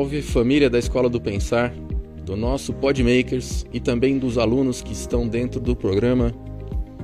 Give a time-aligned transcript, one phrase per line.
[0.00, 1.74] salve, família da Escola do Pensar,
[2.24, 6.32] do nosso Podmakers e também dos alunos que estão dentro do programa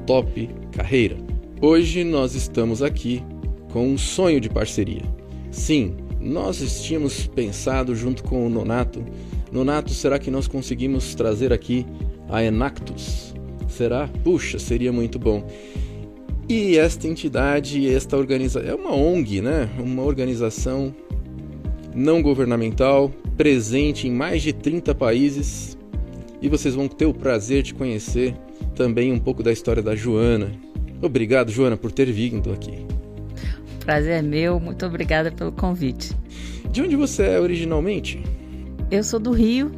[0.07, 1.19] Top Carreira.
[1.61, 3.23] Hoje nós estamos aqui
[3.71, 5.03] com um sonho de parceria.
[5.51, 9.05] Sim, nós tínhamos pensado junto com o Nonato.
[9.53, 11.85] Nonato, será que nós conseguimos trazer aqui
[12.31, 13.35] a Enactus?
[13.69, 14.09] Será?
[14.25, 15.47] Puxa, seria muito bom.
[16.49, 19.69] E esta entidade, esta organização, é uma ONG, né?
[19.79, 20.95] Uma organização
[21.97, 25.79] não governamental, presente em mais de 30 países.
[26.43, 28.35] E vocês vão ter o prazer de conhecer
[28.75, 30.53] também um pouco da história da Joana.
[31.01, 32.87] Obrigado, Joana, por ter vindo aqui.
[33.81, 36.13] Prazer é meu, muito obrigada pelo convite.
[36.71, 38.23] De onde você é originalmente?
[38.91, 39.73] Eu sou do Rio,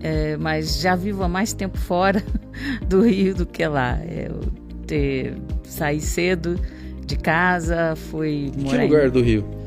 [0.00, 2.22] é, mas já vivo há mais tempo fora
[2.88, 4.00] do Rio do que lá.
[4.04, 4.40] Eu
[4.86, 6.58] te, saí cedo
[7.06, 8.78] de casa, fui morar.
[8.78, 9.10] Que lugar em...
[9.10, 9.59] do Rio?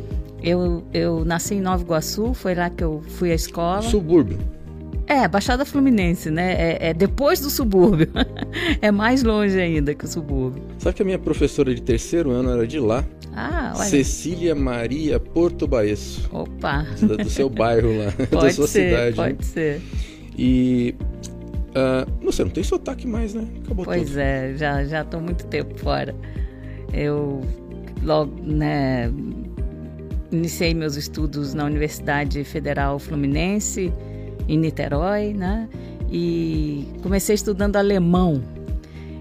[0.43, 3.81] Eu, eu nasci em Nova Iguaçu, foi lá que eu fui à escola.
[3.81, 4.37] Subúrbio.
[5.07, 6.53] É, Baixada Fluminense, né?
[6.53, 8.09] É, é, depois do subúrbio.
[8.81, 10.63] é mais longe ainda que o subúrbio.
[10.79, 13.05] Sabe que a minha professora de terceiro ano era de lá?
[13.35, 13.85] Ah, olha.
[13.85, 16.29] Cecília Maria Porto Baeço.
[16.31, 16.85] Opa!
[16.99, 19.15] Do, do seu bairro lá, pode da sua ser, cidade.
[19.15, 19.41] Pode né?
[19.41, 19.81] ser.
[20.37, 20.95] E.
[21.69, 23.47] Uh, você não tem sotaque mais, né?
[23.63, 24.19] Acabou pois tudo.
[24.19, 26.15] é, já já estou muito tempo fora.
[26.93, 27.41] Eu
[28.03, 29.11] logo, né,
[30.35, 33.93] iniciei meus estudos na Universidade Federal Fluminense,
[34.47, 35.69] em Niterói, né?
[36.11, 38.41] E comecei estudando alemão.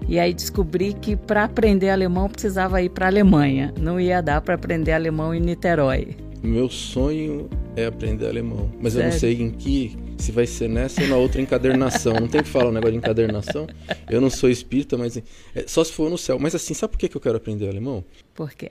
[0.07, 3.73] E aí descobri que para aprender alemão precisava ir para a Alemanha.
[3.79, 6.15] Não ia dar para aprender alemão em Niterói.
[6.43, 9.07] Meu sonho é aprender alemão, mas Sério?
[9.07, 12.13] eu não sei em que, se vai ser nessa ou na outra encadernação.
[12.13, 13.65] não tem que falar um negócio de encadernação.
[14.09, 15.23] Eu não sou espírita, mas é,
[15.65, 16.37] só se for no céu.
[16.37, 18.03] Mas assim, sabe por que eu quero aprender alemão?
[18.33, 18.69] Por quê?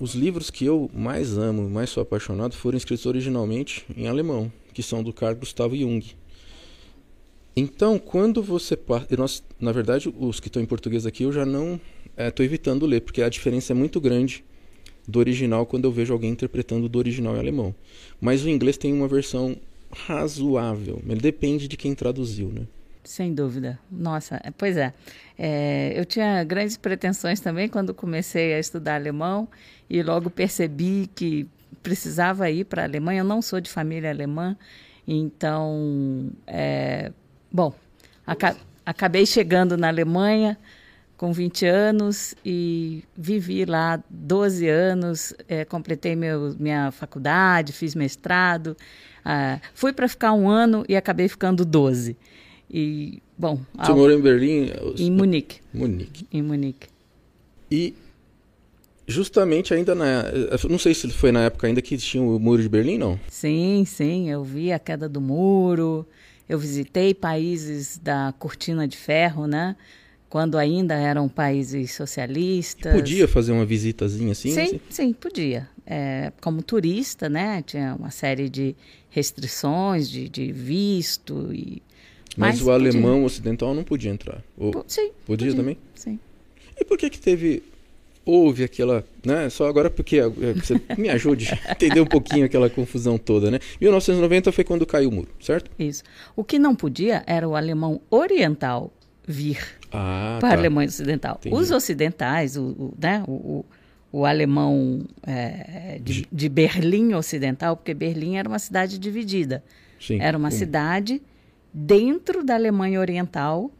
[0.00, 4.82] Os livros que eu mais amo, mais sou apaixonado, foram escritos originalmente em alemão, que
[4.82, 6.04] são do Carl Gustav Jung.
[7.56, 8.78] Então, quando você
[9.18, 11.80] nós, na verdade, os que estão em português aqui eu já não
[12.16, 14.44] estou é, evitando ler, porque a diferença é muito grande
[15.08, 17.74] do original quando eu vejo alguém interpretando do original em alemão.
[18.20, 19.56] Mas o inglês tem uma versão
[19.90, 22.68] razoável, ele depende de quem traduziu, né?
[23.04, 23.78] Sem dúvida.
[23.90, 24.92] Nossa, pois é.
[25.38, 25.92] é.
[25.94, 29.48] Eu tinha grandes pretensões também quando comecei a estudar alemão
[29.88, 31.48] e logo percebi que
[31.82, 33.20] precisava ir para a Alemanha.
[33.20, 34.56] Eu não sou de família alemã,
[35.06, 37.12] então, é,
[37.50, 37.72] bom,
[38.26, 40.58] aca acabei chegando na Alemanha
[41.18, 48.74] com 20 anos e vivi lá 12 anos, é, completei meu, minha faculdade, fiz mestrado,
[49.24, 52.16] ah, fui para ficar um ano e acabei ficando 12.
[52.70, 53.60] E, bom...
[53.78, 54.70] Você morou em Berlim?
[54.96, 55.60] Em Munique.
[55.72, 56.26] Munique.
[56.30, 56.88] Em Munique.
[57.70, 57.94] E
[59.06, 60.24] justamente ainda na...
[60.68, 63.18] Não sei se foi na época ainda que tinha o Muro de Berlim, não?
[63.28, 64.28] Sim, sim.
[64.28, 66.06] Eu vi a queda do muro.
[66.48, 69.76] Eu visitei países da Cortina de Ferro, né?
[70.28, 72.92] Quando ainda eram países socialistas.
[72.92, 74.50] Podia fazer uma visitazinha assim?
[74.50, 75.68] Sim, sim, podia.
[75.86, 77.62] É, como turista, né?
[77.62, 78.76] Tinha uma série de
[79.08, 81.82] restrições de, de visto e
[82.36, 83.26] mas, mas o alemão podia.
[83.26, 84.42] ocidental não podia entrar.
[84.56, 85.10] Ou sim.
[85.26, 85.78] Podia, podia, também?
[85.94, 86.18] Sim.
[86.78, 87.62] E por que que teve
[88.24, 89.48] houve aquela, né?
[89.48, 93.58] Só agora porque você me ajude a entender um pouquinho aquela confusão toda, né?
[93.80, 95.70] 1990 foi quando caiu o muro, certo?
[95.78, 96.02] Isso.
[96.36, 98.92] O que não podia era o alemão oriental
[99.26, 99.58] vir
[99.90, 100.54] ah, para tá.
[100.54, 101.36] a Alemanha ocidental.
[101.40, 101.56] Entendi.
[101.56, 103.24] Os ocidentais, o, o né?
[103.26, 103.64] o, o
[104.10, 109.62] o alemão é, de, de, Berlim Ocidental, porque Berlim era uma cidade dividida.
[110.00, 110.58] Sim, era uma sim.
[110.58, 111.22] cidade
[111.78, 113.70] dentro da Alemanha Oriental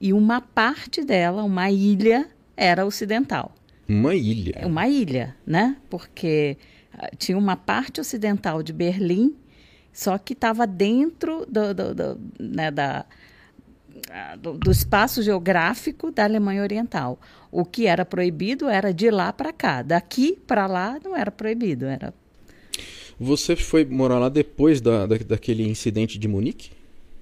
[0.00, 3.54] e uma parte dela, uma ilha, era ocidental.
[3.88, 4.52] Uma ilha?
[4.56, 5.76] É uma ilha, né?
[5.88, 6.56] Porque
[6.94, 9.34] uh, tinha uma parte ocidental de Berlim,
[9.92, 13.04] só que estava dentro do, do, do, né, da,
[14.38, 17.18] do, do espaço geográfico da Alemanha Oriental.
[17.50, 19.82] O que era proibido era de lá para cá.
[19.82, 22.14] Daqui para lá não era proibido, era
[23.18, 26.79] Você foi morar lá depois da, da, daquele incidente de Munique?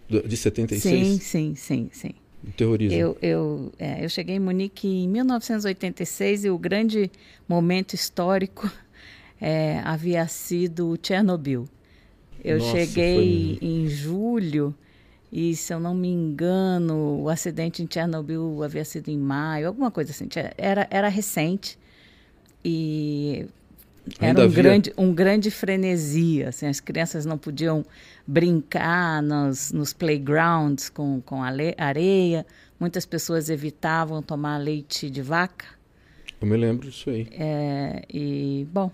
[0.09, 0.83] De 76?
[0.83, 2.11] Sim, sim, sim, sim.
[2.47, 2.97] O terrorismo.
[2.97, 7.11] Eu, eu, é, eu cheguei em Munique em 1986 e o grande
[7.49, 8.71] momento histórico
[9.41, 11.69] é, havia sido Chernobyl.
[12.43, 13.69] Eu Nossa, cheguei foi...
[13.69, 14.75] em julho
[15.31, 19.91] e, se eu não me engano, o acidente em Chernobyl havia sido em maio, alguma
[19.91, 20.29] coisa assim.
[20.57, 21.79] Era, era recente
[22.65, 23.47] e
[24.19, 26.43] era Ainda um havia- grande, um grande frenesi.
[26.45, 27.85] Assim, as crianças não podiam
[28.27, 32.47] brincar nos, nos playgrounds com, com areia.
[32.79, 35.65] Muitas pessoas evitavam tomar leite de vaca.
[36.41, 37.27] Eu me lembro disso aí.
[37.33, 38.91] É, e, bom,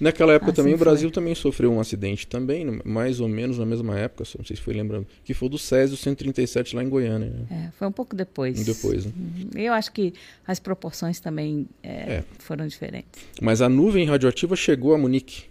[0.00, 3.66] Naquela época assim também o Brasil também sofreu um acidente também, mais ou menos na
[3.66, 7.30] mesma época, não sei se foi lembrando, que foi do Césio 137 lá em Goiânia.
[7.30, 7.68] Né?
[7.68, 8.64] É, foi um pouco depois.
[8.64, 9.12] Depois, né?
[9.16, 9.50] Uhum.
[9.54, 10.12] Eu acho que
[10.46, 12.24] as proporções também é, é.
[12.38, 13.22] foram diferentes.
[13.40, 15.44] Mas a nuvem radioativa chegou a Munique.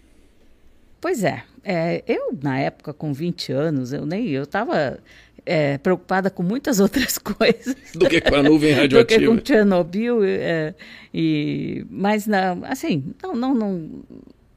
[1.00, 1.44] Pois é.
[1.62, 2.02] é.
[2.06, 4.28] Eu, na época, com 20 anos, eu nem.
[4.28, 4.98] Eu estava
[5.44, 7.76] é, preocupada com muitas outras coisas.
[7.94, 9.20] Do que com a nuvem radioativa.
[9.32, 10.24] Do que com Chernobyl.
[10.24, 10.74] É,
[11.12, 13.90] e, mas, não, assim, não, não, não,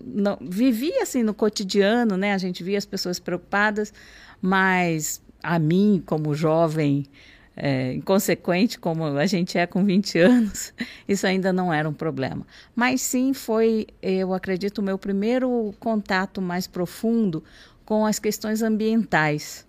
[0.04, 0.38] não.
[0.42, 2.34] Vivia assim no cotidiano, né?
[2.34, 3.94] A gente via as pessoas preocupadas,
[4.42, 7.06] mas a mim, como jovem
[7.62, 10.74] é, inconsequente como a gente é com 20 anos,
[11.08, 12.48] isso ainda não era um problema.
[12.74, 17.44] Mas sim foi, eu acredito, o meu primeiro contato mais profundo
[17.84, 19.66] com as questões ambientais,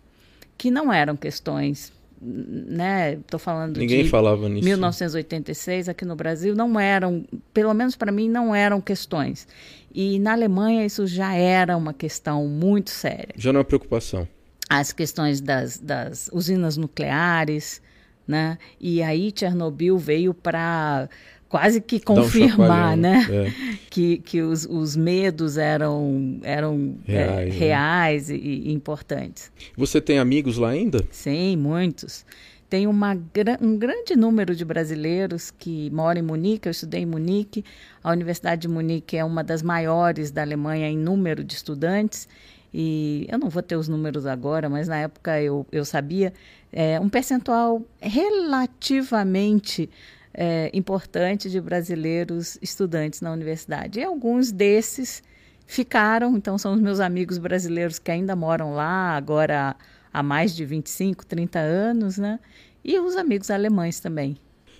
[0.56, 3.14] que não eram questões né?
[3.14, 4.64] Estou falando Ninguém de falava nisso.
[4.64, 7.24] 1986 aqui no Brasil não eram,
[7.54, 9.48] pelo menos para mim, não eram questões.
[9.92, 13.34] E na Alemanha isso já era uma questão muito séria.
[13.36, 14.28] Já não é preocupação
[14.70, 17.82] as questões das, das usinas nucleares,
[18.26, 18.56] né?
[18.80, 21.08] E aí Chernobyl veio para
[21.50, 23.26] quase que confirmar, um né?
[23.28, 23.52] É.
[23.90, 29.50] Que, que os, os medos eram, eram reais, é, reais e, e, importantes.
[29.76, 31.04] Você tem amigos lá ainda?
[31.10, 32.24] Sim, muitos.
[32.68, 33.18] Tem uma,
[33.60, 36.68] um grande número de brasileiros que moram em Munique.
[36.68, 37.64] Eu estudei em Munique.
[38.02, 42.28] A Universidade de Munique é uma das maiores da Alemanha em número de estudantes.
[42.72, 46.32] E eu não vou ter os números agora, mas na época eu, eu sabia
[46.72, 49.90] é, um percentual relativamente
[50.32, 54.00] é, importante de brasileiros estudantes na universidade.
[54.00, 55.22] E alguns desses
[55.66, 59.76] ficaram, então são os meus amigos brasileiros que ainda moram lá, agora
[60.12, 62.40] há mais de 25, 30 anos, né?
[62.84, 64.36] E os amigos alemães também.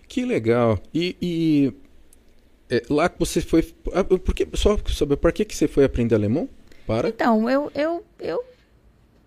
[0.08, 0.78] Que legal.
[0.92, 1.72] E, e
[2.68, 3.72] é, lá que você foi.
[3.92, 6.48] Ah, por que, só saber, por que, que você foi aprender alemão?
[6.86, 7.08] Para?
[7.08, 8.42] Então, eu, eu, eu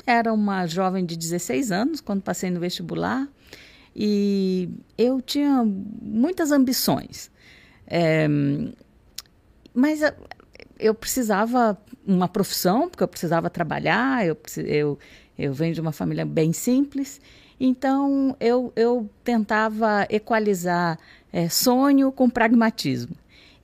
[0.05, 3.27] era uma jovem de 16 anos quando passei no vestibular
[3.95, 5.63] e eu tinha
[6.01, 7.29] muitas ambições.
[7.87, 8.27] É,
[9.73, 10.01] mas
[10.79, 14.99] eu precisava uma profissão, porque eu precisava trabalhar, eu, eu,
[15.37, 17.21] eu venho de uma família bem simples,
[17.59, 20.99] então eu, eu tentava equalizar
[21.31, 23.15] é, sonho com pragmatismo.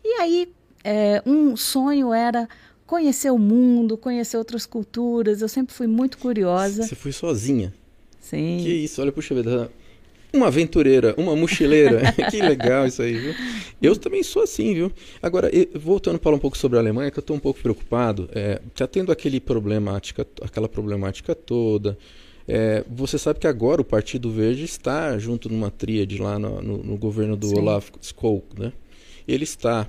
[0.04, 0.54] E aí,
[0.84, 2.48] é, um sonho era
[2.86, 5.42] conhecer o mundo, conhecer outras culturas.
[5.42, 6.84] Eu sempre fui muito curiosa.
[6.84, 7.74] Você foi sozinha?
[8.20, 8.58] Sim.
[8.62, 9.72] Que isso, olha, puxa vida.
[10.32, 12.12] Uma aventureira, uma mochileira.
[12.30, 13.34] que legal isso aí, viu?
[13.82, 14.92] Eu também sou assim, viu?
[15.22, 18.30] Agora, voltando para falar um pouco sobre a Alemanha, que eu estou um pouco preocupado.
[18.34, 21.98] É, tá tendo aquele problemática, aquela problemática toda.
[22.48, 26.78] É, você sabe que agora o Partido Verde está junto numa tríade lá no, no,
[26.80, 27.60] no governo do Sim.
[27.60, 28.74] Olaf Scholz, né?
[29.28, 29.88] Ele está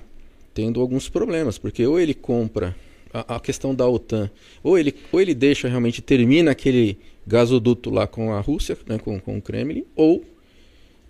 [0.53, 2.75] tendo alguns problemas, porque ou ele compra
[3.13, 4.29] a, a, questão da OTAN.
[4.63, 9.19] Ou ele, ou ele deixa realmente, termina aquele gasoduto lá com a Rússia, né, com,
[9.19, 10.23] com o Kremlin, ou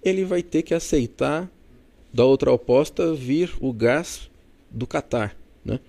[0.03, 1.49] ele vai ter que aceitar
[2.13, 4.29] da outra oposta vir o gás
[4.69, 5.35] do Catar.
[5.63, 5.79] Né?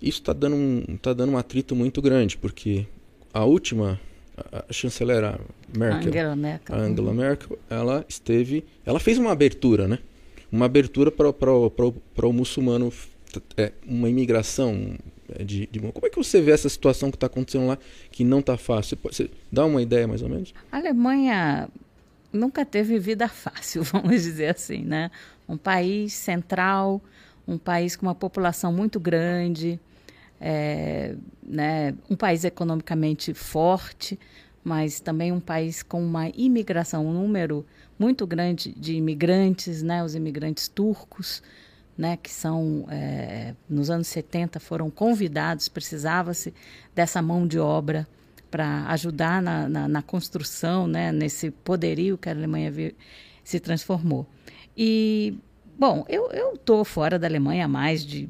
[0.00, 2.86] Isso está dando, um, tá dando um atrito muito grande, porque
[3.32, 4.00] a última
[4.36, 5.38] a, a chanceler
[5.76, 7.16] Merkel, Angela Merkel, a Angela uhum.
[7.16, 9.98] Merkel, ela esteve, ela fez uma abertura, né?
[10.50, 12.92] Uma abertura para o muçulmano,
[13.56, 14.96] é, uma imigração,
[15.38, 17.78] é, de, de, como é que você vê essa situação que está acontecendo lá
[18.10, 18.98] que não está fácil?
[19.04, 20.52] Você, dá uma ideia mais ou menos?
[20.70, 21.68] A Alemanha
[22.32, 25.10] nunca teve vida fácil, vamos dizer assim, né?
[25.48, 27.00] Um país central,
[27.46, 29.78] um país com uma população muito grande,
[30.40, 31.94] é, né?
[32.08, 34.18] Um país economicamente forte,
[34.64, 37.66] mas também um país com uma imigração, um número
[37.98, 40.02] muito grande de imigrantes, né?
[40.02, 41.42] Os imigrantes turcos
[41.96, 46.54] né, que são, é, nos anos 70, foram convidados, precisava-se
[46.94, 48.08] dessa mão de obra
[48.52, 52.94] para ajudar na, na, na, construção, né, nesse poderio que a Alemanha vi,
[53.42, 54.26] se transformou.
[54.76, 55.34] E,
[55.78, 58.28] bom, eu estou fora da Alemanha há mais de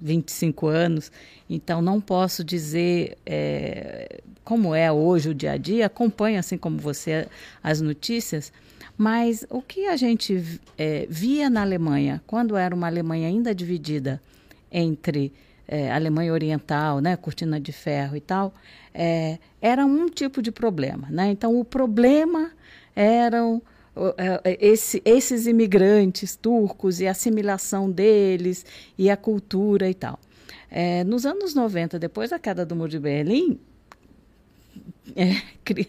[0.00, 1.12] 25 anos,
[1.48, 6.76] então não posso dizer é, como é hoje o dia a dia, acompanho, assim como
[6.78, 7.28] você,
[7.62, 8.52] as notícias,
[8.98, 14.20] mas o que a gente é, via na Alemanha, quando era uma Alemanha ainda dividida
[14.72, 15.32] entre
[15.68, 18.54] é, Alemanha Oriental, né, cortina de ferro e tal,
[18.94, 21.08] é, era um tipo de problema.
[21.10, 21.30] Né?
[21.30, 22.50] Então, o problema
[22.94, 23.60] eram
[24.18, 28.64] é, esse, esses imigrantes turcos e a assimilação deles
[28.98, 30.18] e a cultura e tal.
[30.70, 33.58] É, nos anos 90, depois da queda do Muro de Berlim,
[35.14, 35.88] é, cri,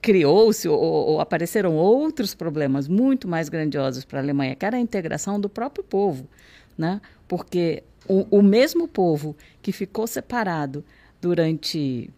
[0.00, 4.80] criou-se ou, ou, apareceram outros problemas muito mais grandiosos para a Alemanha, que era a
[4.80, 6.28] integração do próprio povo,
[6.76, 7.00] né?
[7.26, 10.84] Porque o, o mesmo povo que ficou separado
[11.20, 12.10] durante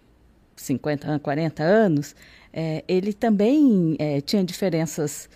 [0.57, 2.15] 50, 40 anos,
[2.53, 5.29] é, ele também é, tinha diferenças.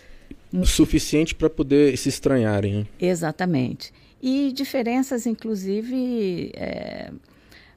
[0.51, 2.79] O suficiente para poder se estranharem.
[2.79, 2.87] Né?
[2.99, 3.93] Exatamente.
[4.21, 7.11] E diferenças, inclusive, é,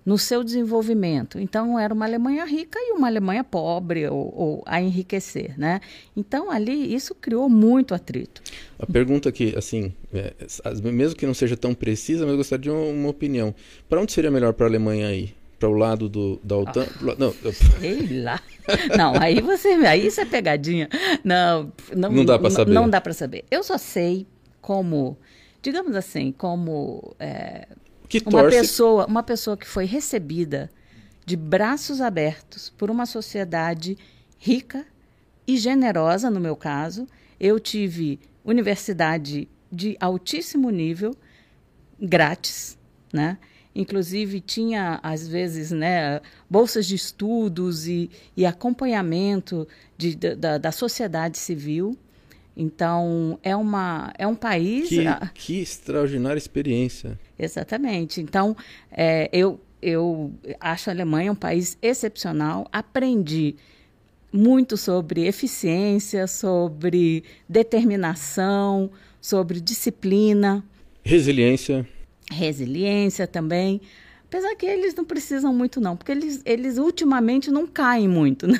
[0.04, 1.38] no seu desenvolvimento.
[1.38, 5.80] Então, era uma Alemanha rica e uma Alemanha pobre, ou, ou, a enriquecer, né?
[6.16, 8.42] Então, ali, isso criou muito atrito.
[8.78, 10.34] A pergunta que, assim, é,
[10.92, 13.54] mesmo que não seja tão precisa, mas eu gostaria de uma, uma opinião.
[13.88, 15.34] Para onde seria melhor para a Alemanha ir?
[15.58, 16.84] Para o lado do, da OTAN?
[16.84, 18.40] Ah, não, sei lá.
[18.98, 20.90] Não, aí você, aí isso é pegadinha.
[21.22, 22.72] Não, não, não dá para saber.
[22.72, 23.44] Não dá para saber.
[23.50, 24.26] Eu só sei
[24.60, 25.16] como,
[25.62, 27.66] digamos assim, como é,
[28.08, 28.58] que uma torce...
[28.58, 30.70] pessoa, uma pessoa que foi recebida
[31.24, 33.96] de braços abertos por uma sociedade
[34.38, 34.86] rica
[35.46, 37.06] e generosa, no meu caso.
[37.40, 41.16] Eu tive universidade de altíssimo nível,
[42.00, 42.78] grátis,
[43.12, 43.38] né?
[43.74, 51.38] Inclusive tinha às vezes, né, bolsas de estudos e, e acompanhamento de, da, da sociedade
[51.38, 51.98] civil.
[52.56, 54.88] Então, é, uma, é um país.
[54.88, 57.18] Que, que extraordinária experiência.
[57.38, 58.20] Exatamente.
[58.20, 58.56] Então,
[58.90, 62.68] é, eu, eu acho a Alemanha um país excepcional.
[62.72, 63.56] Aprendi
[64.32, 70.64] muito sobre eficiência, sobre determinação, sobre disciplina.
[71.02, 71.86] Resiliência.
[72.30, 73.80] Resiliência também.
[74.34, 78.48] Apesar que eles não precisam muito, não, porque eles, eles ultimamente não caem muito.
[78.54, 78.58] Né?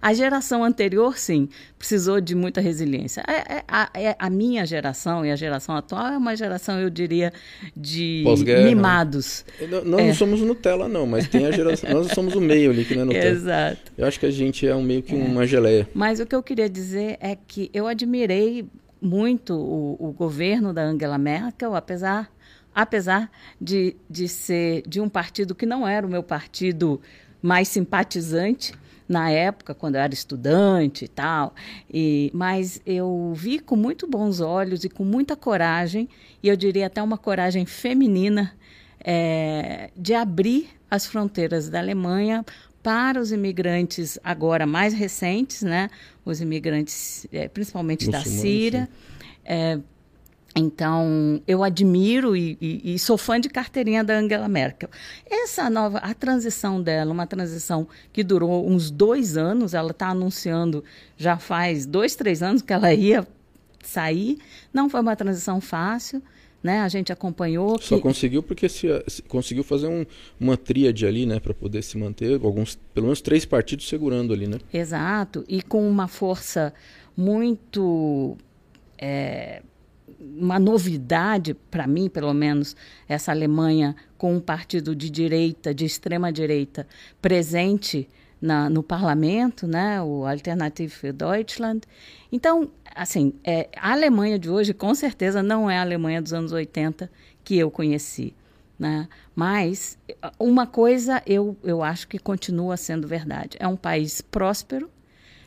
[0.00, 3.24] a geração anterior, sim, precisou de muita resiliência.
[3.26, 6.78] A, é, a, a, é, a, minha geração e a geração atual é uma geração,
[6.78, 7.32] eu diria,
[7.76, 8.22] de
[8.64, 9.44] mimados.
[9.68, 10.14] Nós não é.
[10.14, 11.90] somos Nutella, não, mas tem a geração.
[11.90, 13.26] nós somos o meio ali, que não é Nutella.
[13.26, 13.92] Exato.
[13.98, 15.18] Eu acho que a gente é um meio que é.
[15.18, 15.88] uma geleia.
[15.92, 18.64] Mas o que eu queria dizer é que eu admirei
[19.00, 22.30] muito o, o governo da Angela Merkel, apesar
[22.76, 27.00] apesar de, de ser de um partido que não era o meu partido
[27.40, 28.74] mais simpatizante
[29.08, 31.54] na época, quando eu era estudante e tal.
[31.90, 36.06] E, mas eu vi com muito bons olhos e com muita coragem,
[36.42, 38.52] e eu diria até uma coragem feminina,
[39.00, 42.44] é, de abrir as fronteiras da Alemanha
[42.82, 45.88] para os imigrantes agora mais recentes, né?
[46.24, 48.88] Os imigrantes, é, principalmente da Síria.
[49.44, 49.78] É,
[50.56, 54.88] então, eu admiro e, e, e, sou fã de carteirinha da Angela Merkel.
[55.28, 60.82] Essa nova, a transição dela, uma transição que durou uns dois anos, ela está anunciando
[61.14, 63.28] já faz dois, três anos que ela ia
[63.82, 64.38] sair.
[64.72, 66.22] Não foi uma transição fácil,
[66.62, 66.80] né?
[66.80, 67.78] A gente acompanhou.
[67.78, 70.06] Só conseguiu porque se, se, conseguiu fazer um,
[70.40, 74.46] uma tríade ali, né, para poder se manter, alguns, pelo menos três partidos segurando ali,
[74.46, 74.58] né?
[74.72, 76.72] Exato, e com uma força
[77.14, 78.38] muito
[78.98, 79.62] é,
[80.18, 82.76] uma novidade para mim, pelo menos,
[83.08, 86.86] essa Alemanha com um partido de direita, de extrema direita,
[87.20, 88.08] presente
[88.40, 91.82] na, no parlamento, né, o Alternative für Deutschland.
[92.30, 96.52] Então, assim, é, a Alemanha de hoje, com certeza, não é a Alemanha dos anos
[96.52, 97.10] 80
[97.42, 98.34] que eu conheci.
[98.78, 99.08] Né?
[99.34, 99.98] Mas
[100.38, 104.90] uma coisa eu, eu acho que continua sendo verdade: é um país próspero,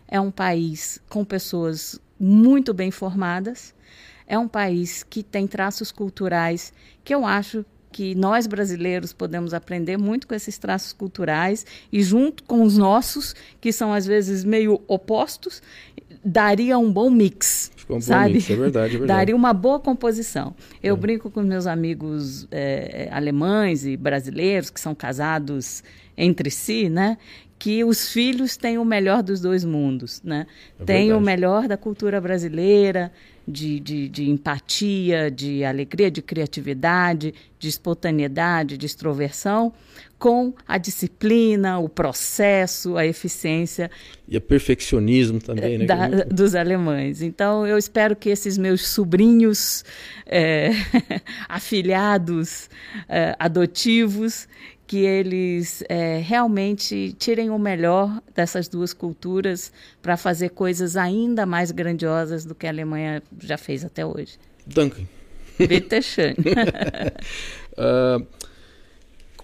[0.08, 3.74] é um país com pessoas muito bem formadas,
[4.30, 6.72] é um país que tem traços culturais
[7.04, 12.44] que eu acho que nós brasileiros podemos aprender muito com esses traços culturais e junto
[12.44, 15.62] com os nossos, que são às vezes meio opostos,
[16.24, 17.72] daria um bom mix.
[17.76, 18.28] Ficou um sabe?
[18.28, 19.08] bom mix, é verdade, é verdade.
[19.08, 20.56] Daria uma boa composição.
[20.84, 20.98] Eu é.
[21.00, 25.84] brinco com meus amigos é, alemães e brasileiros que são casados
[26.16, 27.18] entre si, né?
[27.60, 30.48] que os filhos têm o melhor dos dois mundos, né?
[30.80, 33.12] É tem o melhor da cultura brasileira,
[33.50, 39.74] de, de, de, empatia, de alegria, de criatividade, de espontaneidade, de extroversão,
[40.18, 43.90] com a disciplina, o processo, a eficiência.
[44.28, 45.86] E o perfeccionismo também, né?
[45.86, 47.22] Da, dos alemães.
[47.22, 49.84] Então, eu espero que esses meus sobrinhos
[50.26, 50.72] é,
[51.50, 52.70] afilhados,
[53.08, 54.48] é, adotivos,
[54.90, 61.70] que eles é, realmente tirem o melhor dessas duas culturas para fazer coisas ainda mais
[61.70, 64.40] grandiosas do que a Alemanha já fez até hoje.
[64.66, 65.04] Duncan.
[65.60, 66.34] Bitte schön.
[67.78, 68.26] uh,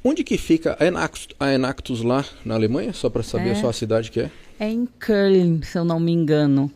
[0.04, 2.92] onde que fica a Enactus, a Enactus lá na Alemanha?
[2.92, 4.32] Só para saber é, só a cidade que é.
[4.60, 6.72] É em Köln, se eu não me engano.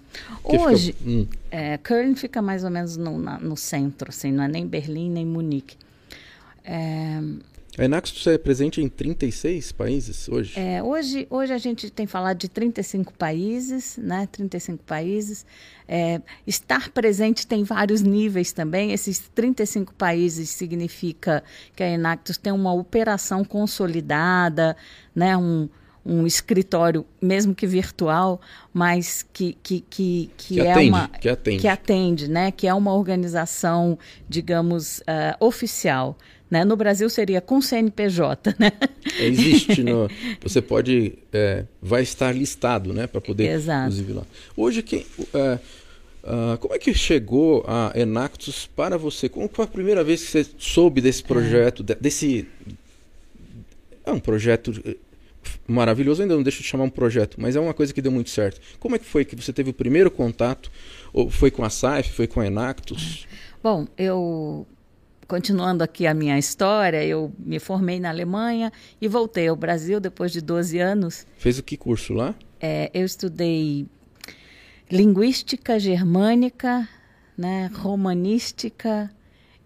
[0.47, 1.27] Que Hoje, fica, hum.
[1.49, 5.09] é, Köln fica mais ou menos no, na, no centro, assim, não é nem Berlim
[5.09, 5.75] nem Munique.
[6.63, 7.19] É,
[7.77, 10.59] A Enaxtus é presente em 36 países hoje?
[10.59, 14.27] É, hoje, hoje a gente tem falado de 35 países, né?
[14.31, 15.45] 35 países.
[15.87, 18.91] É, estar presente tem vários níveis também.
[18.91, 21.43] Esses 35 países significa
[21.75, 24.75] que a Enactus tem uma operação consolidada,
[25.15, 25.37] né?
[25.37, 25.69] um,
[26.05, 28.41] um escritório, mesmo que virtual,
[28.73, 31.07] mas que, que, que, que, que é atende, uma.
[31.07, 31.59] Que atende.
[31.59, 32.51] Que atende, né?
[32.51, 33.97] Que é uma organização,
[34.27, 36.17] digamos, uh, oficial.
[36.49, 36.65] Né?
[36.65, 38.71] No Brasil seria com CNPJ, né?
[39.19, 40.09] Existe, no,
[40.41, 43.87] você pode, é, vai estar listado, né, para poder, Exato.
[43.87, 44.23] inclusive lá.
[44.57, 45.59] Hoje quem, é,
[46.23, 49.29] uh, como é que chegou a Enactus para você?
[49.29, 51.95] Como foi a primeira vez que você soube desse projeto, é.
[51.95, 52.47] desse
[54.05, 54.73] é um projeto
[55.67, 58.29] maravilhoso, ainda não deixa de chamar um projeto, mas é uma coisa que deu muito
[58.29, 58.59] certo.
[58.79, 60.71] Como é que foi que você teve o primeiro contato?
[61.13, 63.27] Ou foi com a SAIF, foi com a Enactus?
[63.63, 64.65] Bom, eu
[65.29, 70.31] continuando aqui a minha história, eu me formei na Alemanha e voltei ao Brasil depois
[70.31, 71.27] de 12 anos.
[71.37, 72.33] Fez o que curso lá?
[72.59, 73.85] É, eu estudei
[74.89, 76.89] linguística germânica,
[77.37, 79.11] né, romanística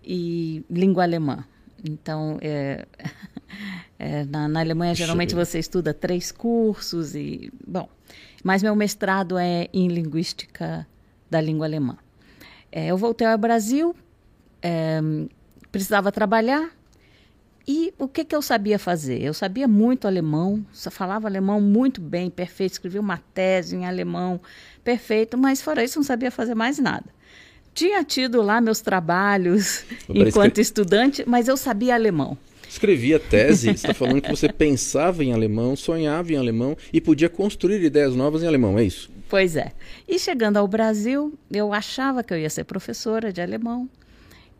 [0.03, 1.45] e língua alemã.
[1.81, 2.85] Então, é,
[3.97, 7.87] é, na, na, Alemanha, geralmente você estuda três cursos e, bom,
[8.43, 10.85] mas meu mestrado é em linguística
[11.31, 11.97] da língua alemã.
[12.69, 13.95] É, eu voltei ao Brasil,
[14.61, 14.99] é,
[15.73, 16.69] precisava trabalhar
[17.67, 19.21] e o que, que eu sabia fazer?
[19.23, 24.39] Eu sabia muito alemão, falava alemão muito bem, perfeito, escrevi uma tese em alemão,
[24.83, 27.05] perfeito, mas fora isso não sabia fazer mais nada.
[27.73, 32.37] Tinha tido lá meus trabalhos enquanto estudante, mas eu sabia alemão.
[32.69, 37.29] Escrevia tese, você está falando que você pensava em alemão, sonhava em alemão e podia
[37.29, 39.09] construir ideias novas em alemão, é isso?
[39.27, 39.71] Pois é.
[40.07, 43.89] E chegando ao Brasil, eu achava que eu ia ser professora de alemão.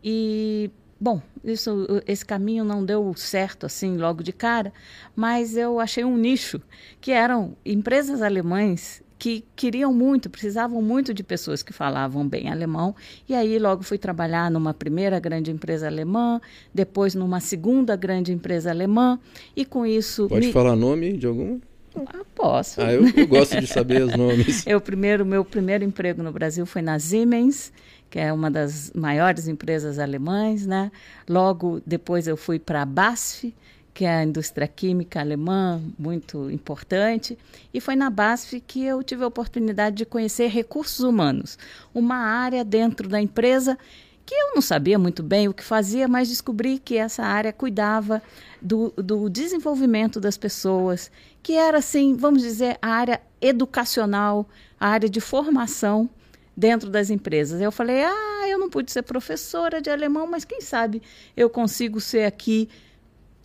[0.02, 0.70] E,
[1.04, 4.72] bom, isso, esse caminho não deu certo assim logo de cara,
[5.14, 6.62] mas eu achei um nicho,
[6.98, 12.94] que eram empresas alemãs que queriam muito, precisavam muito de pessoas que falavam bem alemão.
[13.28, 16.40] E aí logo fui trabalhar numa primeira grande empresa alemã,
[16.72, 19.18] depois numa segunda grande empresa alemã,
[19.54, 20.26] e com isso.
[20.26, 20.52] Pode me...
[20.52, 21.60] falar nome de alguma?
[21.96, 22.80] Ah, posso.
[22.80, 24.66] Ah, eu, eu gosto de saber os nomes.
[24.66, 27.72] eu primeiro, meu primeiro emprego no Brasil foi na Siemens,
[28.14, 30.92] que é uma das maiores empresas alemãs, né?
[31.28, 33.52] Logo depois eu fui para a BASF,
[33.92, 37.36] que é a indústria química alemã, muito importante.
[37.72, 41.58] E foi na BASF que eu tive a oportunidade de conhecer recursos humanos,
[41.92, 43.76] uma área dentro da empresa
[44.24, 48.22] que eu não sabia muito bem o que fazia, mas descobri que essa área cuidava
[48.62, 51.10] do, do desenvolvimento das pessoas,
[51.42, 54.48] que era, assim, vamos dizer, a área educacional,
[54.78, 56.08] a área de formação
[56.56, 57.60] dentro das empresas.
[57.60, 61.02] Eu falei, ah, eu não pude ser professora de alemão, mas quem sabe
[61.36, 62.68] eu consigo ser aqui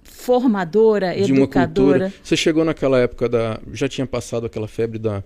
[0.03, 2.13] formadora, de educadora.
[2.23, 3.59] Você chegou naquela época da.
[3.71, 5.23] Já tinha passado aquela febre da,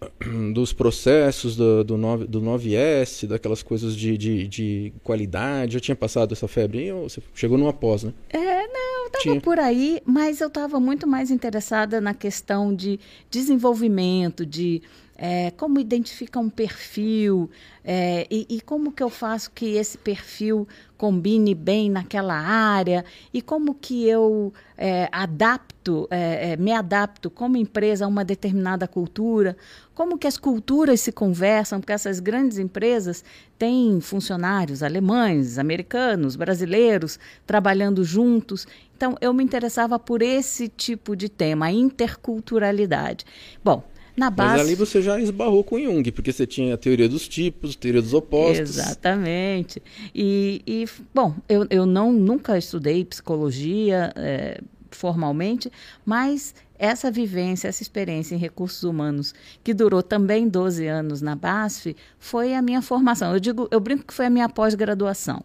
[0.52, 5.74] dos processos do, do, 9, do 9S, daquelas coisas de, de, de qualidade.
[5.74, 6.90] Já tinha passado essa febre?
[6.92, 8.12] Ou você chegou numa pós, né?
[8.30, 9.40] É, não, estava tinha...
[9.40, 12.98] por aí, mas eu estava muito mais interessada na questão de
[13.30, 14.82] desenvolvimento, de
[15.20, 17.50] é, como identificar um perfil
[17.84, 23.04] é, e, e, como que eu faço que esse perfil combine bem naquela área
[23.34, 28.86] e como que eu é, adapto, é, é, me adapto como empresa a uma determinada
[28.86, 29.56] cultura,
[29.92, 33.24] como que as culturas se conversam, porque essas grandes empresas
[33.58, 38.68] têm funcionários alemães, americanos, brasileiros trabalhando juntos.
[38.96, 43.24] Então, eu me interessava por esse tipo de tema, a interculturalidade.
[43.64, 43.82] Bom,
[44.18, 44.52] na base...
[44.52, 47.78] Mas ali você já esbarrou com Jung, porque você tinha a teoria dos tipos, a
[47.78, 48.76] teoria dos opostos.
[48.78, 49.82] Exatamente.
[50.14, 55.70] E, e bom, eu, eu não, nunca estudei psicologia é, formalmente,
[56.04, 61.96] mas essa vivência, essa experiência em recursos humanos, que durou também 12 anos na BASF,
[62.18, 63.32] foi a minha formação.
[63.32, 65.42] Eu digo, eu brinco que foi a minha pós-graduação.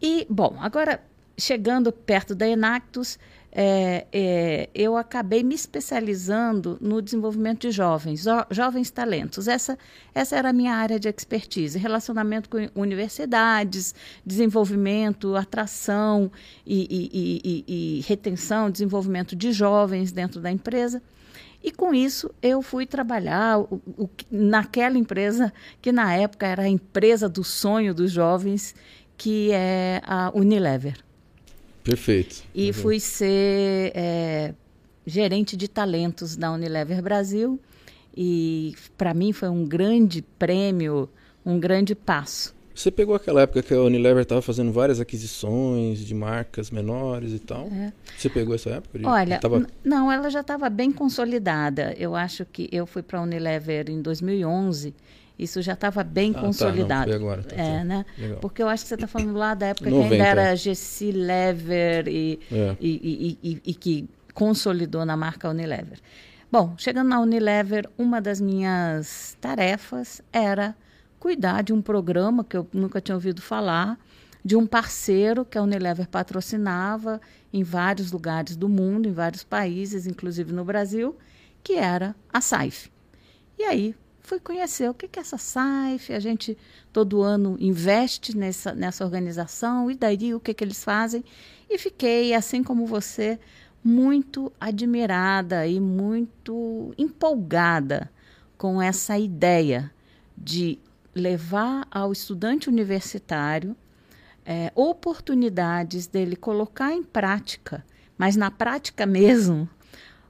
[0.00, 1.00] E, bom, agora
[1.38, 3.18] chegando perto da Enactus,
[3.54, 9.46] é, é, eu acabei me especializando no desenvolvimento de jovens, jo, jovens talentos.
[9.46, 9.78] Essa,
[10.14, 16.32] essa era a minha área de expertise, relacionamento com universidades, desenvolvimento, atração
[16.66, 21.02] e, e, e, e retenção, desenvolvimento de jovens dentro da empresa.
[21.62, 26.68] E com isso eu fui trabalhar o, o, naquela empresa que na época era a
[26.68, 28.74] empresa do sonho dos jovens,
[29.16, 30.96] que é a Unilever.
[31.82, 32.42] Perfeito.
[32.54, 32.72] E uhum.
[32.72, 34.54] fui ser é,
[35.06, 37.60] gerente de talentos da Unilever Brasil.
[38.16, 41.08] E para mim foi um grande prêmio,
[41.44, 42.54] um grande passo.
[42.74, 47.38] Você pegou aquela época que a Unilever estava fazendo várias aquisições de marcas menores e
[47.38, 47.66] tal?
[47.66, 47.92] É.
[48.16, 48.98] Você pegou essa época?
[49.04, 49.66] Olha, tava...
[49.84, 51.94] não, ela já estava bem consolidada.
[51.98, 54.94] Eu acho que eu fui para a Unilever em 2011.
[55.38, 57.10] Isso já estava bem ah, consolidado.
[57.10, 58.04] Tá, não, agora, tá, é, né?
[58.16, 58.38] Legal.
[58.38, 60.08] Porque eu acho que você está falando lá da época 90.
[60.08, 62.76] que ainda era GC Lever e, é.
[62.80, 65.98] e, e, e que consolidou na marca Unilever.
[66.50, 70.76] Bom, chegando na Unilever, uma das minhas tarefas era
[71.18, 73.98] cuidar de um programa que eu nunca tinha ouvido falar,
[74.44, 77.20] de um parceiro que a Unilever patrocinava
[77.52, 81.16] em vários lugares do mundo, em vários países, inclusive no Brasil,
[81.62, 82.90] que era a SAIF.
[83.58, 86.56] E aí fui conhecer o que é essa SAIF, a gente
[86.92, 91.24] todo ano investe nessa, nessa organização, e daí o que, que eles fazem.
[91.68, 93.38] E fiquei, assim como você,
[93.82, 98.10] muito admirada e muito empolgada
[98.56, 99.90] com essa ideia
[100.38, 100.78] de
[101.14, 103.76] levar ao estudante universitário
[104.46, 107.84] é, oportunidades dele colocar em prática,
[108.16, 109.68] mas na prática mesmo,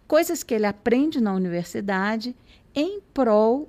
[0.08, 2.34] coisas que ele aprende na universidade
[2.74, 3.68] em prol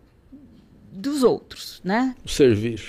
[0.93, 2.15] dos outros, né?
[2.25, 2.81] Servir.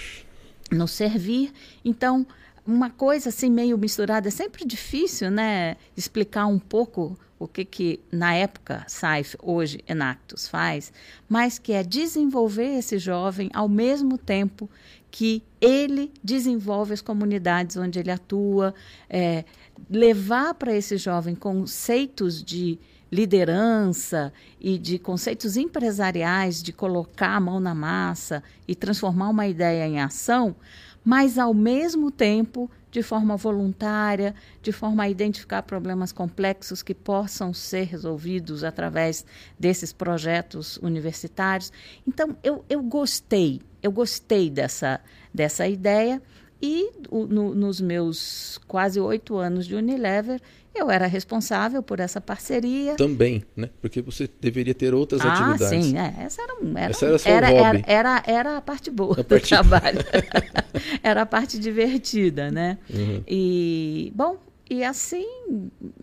[0.70, 1.52] No servir.
[1.84, 2.26] Então,
[2.66, 8.00] uma coisa assim meio misturada, é sempre difícil, né, explicar um pouco o que que
[8.10, 10.92] na época Saif, hoje Enactus faz,
[11.28, 14.70] mas que é desenvolver esse jovem ao mesmo tempo
[15.10, 18.74] que ele desenvolve as comunidades onde ele atua,
[19.08, 19.44] é,
[19.90, 22.78] levar para esse jovem conceitos de
[23.14, 29.86] liderança e de conceitos empresariais de colocar a mão na massa e transformar uma ideia
[29.86, 30.56] em ação,
[31.04, 37.54] mas ao mesmo tempo de forma voluntária, de forma a identificar problemas complexos que possam
[37.54, 39.24] ser resolvidos através
[39.56, 41.72] desses projetos universitários.
[42.06, 45.00] Então, eu, eu gostei, eu gostei dessa,
[45.32, 46.20] dessa ideia
[46.60, 50.40] e no, nos meus quase oito anos de Unilever,
[50.74, 52.96] eu era responsável por essa parceria.
[52.96, 53.70] Também, né?
[53.80, 55.86] Porque você deveria ter outras ah, atividades.
[55.86, 56.14] Sim, é.
[56.24, 59.24] Essa era, um, era, Essa era, era, era, era, era, a parte boa a do
[59.24, 59.48] parte...
[59.48, 59.98] trabalho.
[61.02, 62.78] era a parte divertida, né?
[62.92, 63.22] Uhum.
[63.26, 65.26] E, bom, e assim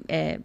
[0.08, 0.40] é,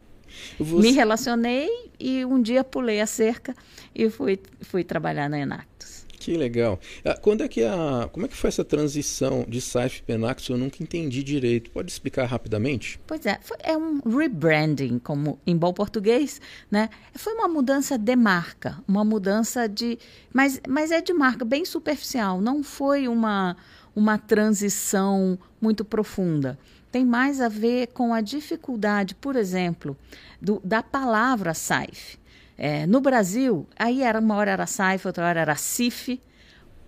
[0.59, 0.83] você...
[0.83, 3.55] me relacionei e um dia pulei a cerca
[3.95, 6.06] e fui, fui trabalhar na Enactus.
[6.27, 6.81] Que legal.
[7.05, 10.49] Ah, quando é que a, como é que foi essa transição de Saif Penax?
[10.49, 11.71] Eu nunca entendi direito.
[11.71, 12.99] Pode explicar rapidamente?
[13.07, 16.91] Pois é, foi, é um rebranding, como em bom português, né?
[17.15, 20.01] Foi uma mudança de marca, uma mudança de,
[20.35, 22.41] mas, mas é de marca bem superficial.
[22.41, 23.57] Não foi uma
[23.95, 26.59] uma transição muito profunda.
[26.91, 29.97] Tem mais a ver com a dificuldade, por exemplo,
[30.43, 32.19] do, da palavra Saif.
[32.59, 36.19] É, no Brasil, aí era uma hora era SAIF, outra hora era CIF,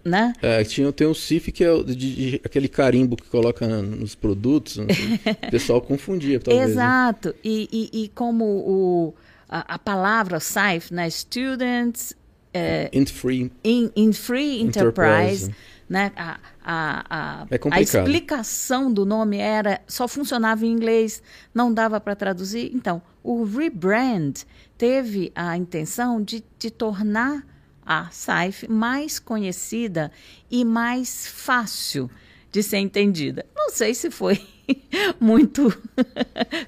[0.02, 0.32] né?
[0.40, 4.78] É, tinha, tem o CIF que é de, de, aquele carimbo que coloca nos produtos,
[4.78, 6.68] o pessoal confundia talvez.
[6.68, 6.72] Né?
[6.72, 7.34] Exato, né?
[7.44, 9.14] e, e, e, como o,
[9.48, 11.08] a, a palavra SAIF, né?
[11.10, 12.16] Students...
[12.54, 15.54] É, in Free, in, in free Enterprise, enterprise.
[15.86, 16.10] né?
[16.16, 21.22] A, a, a, é a, explicação do nome era só funcionava em inglês,
[21.54, 22.70] não dava para traduzir.
[22.74, 24.32] Então, o rebrand
[24.78, 27.44] teve a intenção de, de tornar
[27.84, 30.12] a SAIF mais conhecida
[30.50, 32.08] e mais fácil
[32.52, 33.44] de ser entendida.
[33.54, 34.40] Não sei se foi
[35.18, 35.70] muito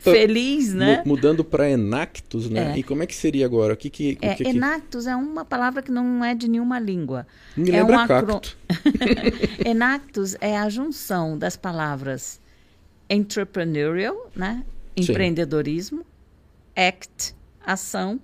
[0.00, 1.02] feliz, né?
[1.06, 2.72] Mudando para Enactus, né?
[2.72, 2.78] É.
[2.78, 3.74] E como é que seria agora?
[3.74, 7.26] O que que, é, que, Enactus é uma palavra que não é de nenhuma língua.
[7.56, 8.40] Me é um acro...
[9.64, 12.40] Enactus é a junção das palavras
[13.08, 14.64] entrepreneurial, né?
[14.96, 16.04] Empreendedorismo, Sim.
[16.76, 18.20] act, ação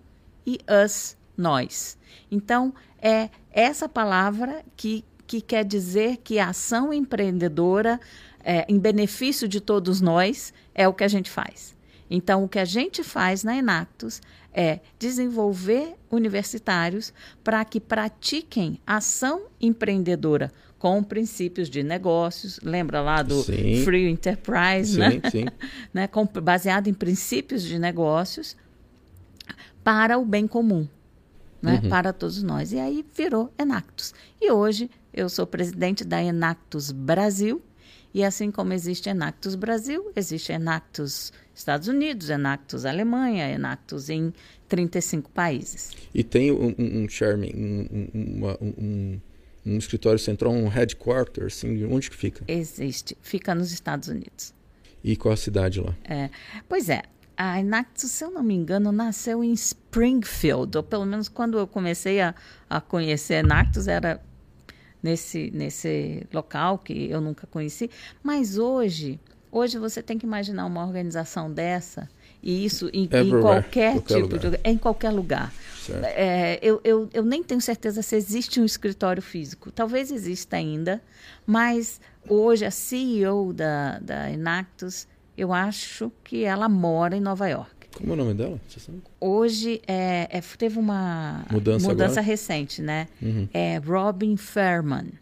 [0.47, 1.99] e us, nós.
[2.31, 8.01] Então, é essa palavra que, que quer dizer que a ação empreendedora,
[8.43, 11.77] é, em benefício de todos nós, é o que a gente faz.
[12.09, 14.21] Então, o que a gente faz na Enactus
[14.53, 23.43] é desenvolver universitários para que pratiquem ação empreendedora com princípios de negócios, lembra lá do
[23.43, 23.83] sim.
[23.85, 25.21] Free Enterprise, sim, né?
[25.31, 25.47] Sim.
[25.93, 26.07] né?
[26.07, 28.57] Com, baseado em princípios de negócios,
[29.87, 30.89] para o bem comum,
[31.63, 31.81] né?
[31.81, 31.89] Uhum.
[31.89, 32.73] para todos nós.
[32.73, 34.13] E aí virou Enactus.
[34.41, 37.63] E hoje eu sou presidente da Enactus Brasil,
[38.13, 44.33] e assim como existe Enactus Brasil, existe Enactus Estados Unidos, Enactus Alemanha, Enactus em
[44.69, 45.93] 35 países.
[46.13, 49.21] E tem um, um chairman, um, uma, um,
[49.65, 52.45] um, escritório central, um headquarter, assim, onde que fica?
[52.49, 54.53] Existe, fica nos Estados Unidos.
[55.05, 55.95] E qual a cidade lá?
[56.03, 56.29] É,
[56.69, 57.03] pois é,
[57.37, 61.67] a Enactus, se eu não me engano, nasceu em Springfield, ou pelo menos quando eu
[61.67, 62.35] comecei a,
[62.69, 64.21] a conhecer Enactus, era
[65.03, 67.91] nesse, nesse local que eu nunca conheci.
[68.23, 69.21] Mas hoje,
[69.53, 72.09] hoje você tem que imaginar uma organização dessa
[72.43, 74.51] e isso em, em qualquer, qualquer, tipo lugar.
[74.51, 75.53] de em qualquer lugar.
[76.05, 79.71] É, eu, eu, eu nem tenho certeza se existe um escritório físico.
[79.71, 81.03] Talvez exista ainda,
[81.47, 87.77] mas hoje a CEO da, da Enactus, eu acho que ela mora em Nova York.
[87.97, 88.61] Como é o nome dela?
[89.19, 93.09] Hoje é, é, teve uma mudança, mudança recente, né?
[93.23, 93.49] Uhum.
[93.55, 95.13] É Robin Fairman,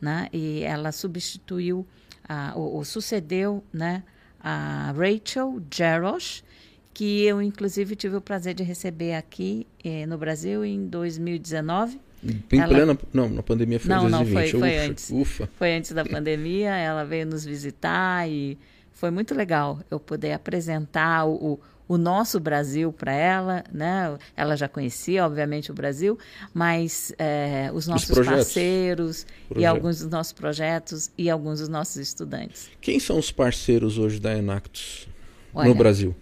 [0.00, 0.28] né?
[0.30, 1.86] E ela substituiu,
[2.28, 4.02] a, ou, ou sucedeu, né?
[4.38, 6.44] A Rachel Jarosh,
[6.92, 11.98] que eu inclusive tive o prazer de receber aqui eh, no Brasil em 2019.
[12.22, 12.68] Em ela...
[12.68, 14.12] plena, não, na pandemia foi não, 2020.
[14.12, 15.10] Não, foi, foi ufa, antes.
[15.10, 15.48] Ufa.
[15.56, 18.58] Foi antes da pandemia, ela veio nos visitar e
[18.94, 24.16] foi muito legal eu poder apresentar o, o nosso Brasil para ela, né?
[24.36, 26.18] Ela já conhecia, obviamente, o Brasil,
[26.54, 29.60] mas é, os nossos os parceiros Projeto.
[29.60, 32.70] e alguns dos nossos projetos e alguns dos nossos estudantes.
[32.80, 35.08] Quem são os parceiros hoje da Enactus
[35.52, 36.14] Olha, no Brasil?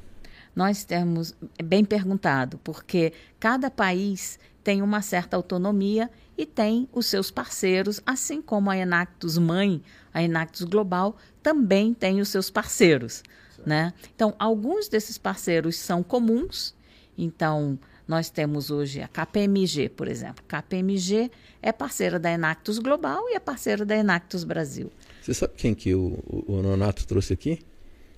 [0.54, 7.06] Nós temos, é bem perguntado, porque cada país tem uma certa autonomia e tem os
[7.06, 13.22] seus parceiros, assim como a Enactus Mãe, a Enactus Global, também tem os seus parceiros.
[13.64, 13.92] Né?
[14.14, 16.74] Então, alguns desses parceiros são comuns.
[17.16, 20.44] Então, nós temos hoje a KPMG, por exemplo.
[20.46, 21.30] KPMG
[21.62, 24.90] é parceira da Enactus Global e é parceira da Enactus Brasil.
[25.20, 27.60] Você sabe quem que o, o, o Nonato trouxe aqui?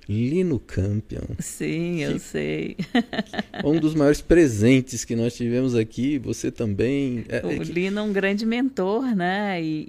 [0.08, 1.34] Lino Campion.
[1.38, 2.76] Sim, eu sei.
[3.64, 7.24] um dos maiores presentes que nós tivemos aqui, você também.
[7.28, 7.72] É, o é que...
[7.72, 9.62] Lino é um grande mentor, né?
[9.62, 9.84] E,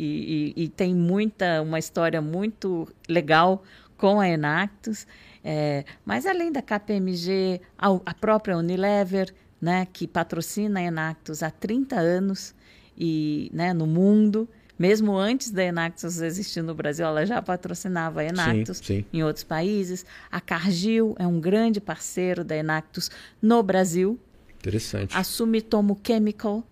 [0.58, 3.64] e, e, tem muita, uma história muito legal
[3.98, 5.06] com a Enactus.
[5.44, 11.52] É, mas além da KPMG, a, a, própria Unilever, né, que patrocina a Enactus há
[11.52, 12.56] 30 anos
[12.98, 18.26] e, né, no mundo, mesmo antes da Enactus existir no Brasil, ela já patrocinava a
[18.26, 19.06] Enactus sim, sim.
[19.14, 20.06] em outros países.
[20.32, 23.10] A Cargill é um grande parceiro da Enactus
[23.42, 24.20] no Brasil.
[24.60, 25.16] Interessante.
[25.16, 26.64] A Sumitomo Chemical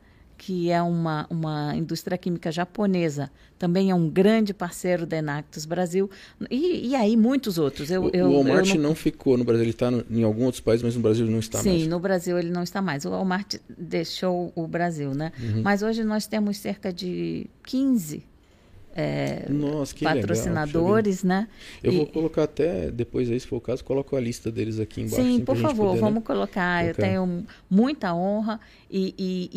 [0.46, 6.12] que é uma, uma indústria química japonesa, também é um grande parceiro da Enactus Brasil,
[6.52, 7.90] e, e aí muitos outros.
[7.90, 8.90] Eu, o, eu, o Walmart não...
[8.90, 8.96] não...
[8.96, 11.60] ficou no Brasil, ele está em alguns outros países, mas no Brasil ele não está
[11.60, 11.82] Sim, mais.
[11.84, 13.06] Sim, no Brasil ele não está mais.
[13.06, 15.32] O Walmart deixou o Brasil, né?
[15.42, 15.62] Uhum.
[15.62, 18.33] Mas hoje nós temos cerca de 15
[18.96, 21.48] é, Nossa, patrocinadores, legal, né?
[21.84, 21.98] Eu e...
[21.98, 25.24] vou colocar até depois aí, se for o caso, coloco a lista deles aqui embaixo.
[25.24, 26.22] Sim, por favor, poder, vamos né?
[26.26, 26.84] colocar.
[26.84, 26.86] colocar.
[26.86, 29.50] Eu tenho muita honra e, e,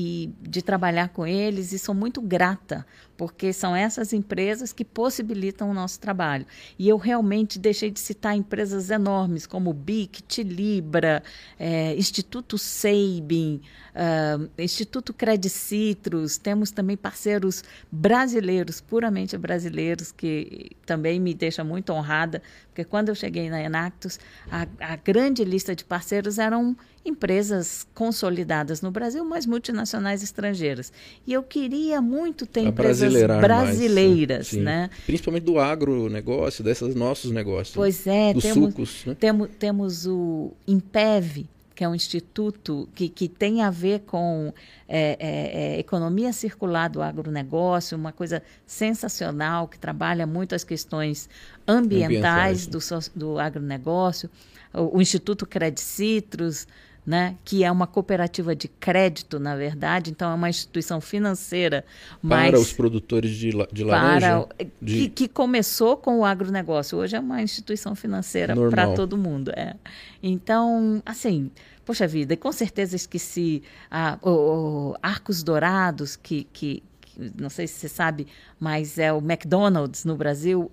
[0.42, 5.70] e, de trabalhar com eles e sou muito grata porque são essas empresas que possibilitam
[5.70, 6.46] o nosso trabalho.
[6.78, 11.22] E eu realmente deixei de citar empresas enormes como BIC, Tilibra,
[11.58, 13.60] é, Instituto Seibin,
[13.94, 21.92] uh, Instituto Credit Citrus, temos também parceiros brasileiros, puramente brasileiros, que também me deixa muito
[21.92, 24.18] honrada, porque quando eu cheguei na Enactus,
[24.50, 30.92] a, a grande lista de parceiros eram empresas consolidadas no Brasil, mas multinacionais estrangeiras.
[31.26, 34.90] E eu queria muito ter empresas brasileiras, mais, né?
[35.06, 37.74] Principalmente do agronegócio, desses nossos negócios.
[37.74, 39.16] Pois é, dos temos, sucos, né?
[39.18, 44.52] temos, temos o Impev, que é um instituto que, que tem a ver com
[44.88, 51.28] é, é, é, economia circular do agronegócio, uma coisa sensacional, que trabalha muito as questões
[51.68, 53.12] ambientais, ambientais.
[53.12, 54.30] Do, do agronegócio.
[54.72, 56.66] O, o Instituto Credit Citrus,
[57.06, 61.84] né, que é uma cooperativa de crédito, na verdade, então é uma instituição financeira.
[62.28, 64.40] Para os produtores de, de laranja?
[64.40, 64.94] Para, de...
[64.98, 69.52] Que, que, começou com o agronegócio, hoje é uma instituição financeira para todo mundo.
[69.54, 69.76] É.
[70.20, 71.52] Então, assim,
[71.84, 77.48] poxa vida, e com certeza esqueci ah, o, o Arcos Dourados, que, que, que, não
[77.48, 78.26] sei se você sabe,
[78.58, 80.72] mas é o McDonald's no Brasil.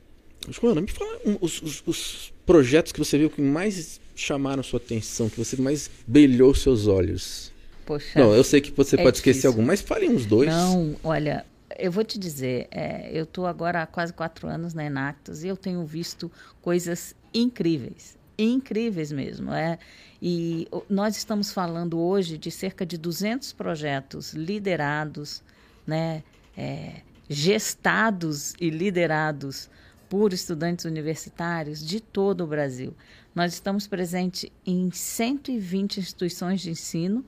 [0.49, 4.77] Joana, me fala um, os, os, os projetos que você viu que mais chamaram sua
[4.77, 7.51] atenção, que você mais brilhou seus olhos?
[7.85, 8.19] Poxa.
[8.19, 9.31] Não, eu sei que você é pode difícil.
[9.31, 10.49] esquecer algum, mas fale uns dois.
[10.49, 11.45] Não, olha,
[11.77, 15.47] eu vou te dizer, é, eu estou agora há quase quatro anos na Enactus e
[15.47, 19.51] eu tenho visto coisas incríveis, incríveis mesmo.
[19.53, 19.77] É,
[20.21, 25.41] e nós estamos falando hoje de cerca de 200 projetos liderados,
[25.85, 26.23] né,
[26.55, 29.69] é, gestados e liderados
[30.09, 32.93] por estudantes universitários de todo o Brasil.
[33.33, 37.25] Nós estamos presentes em 120 instituições de ensino,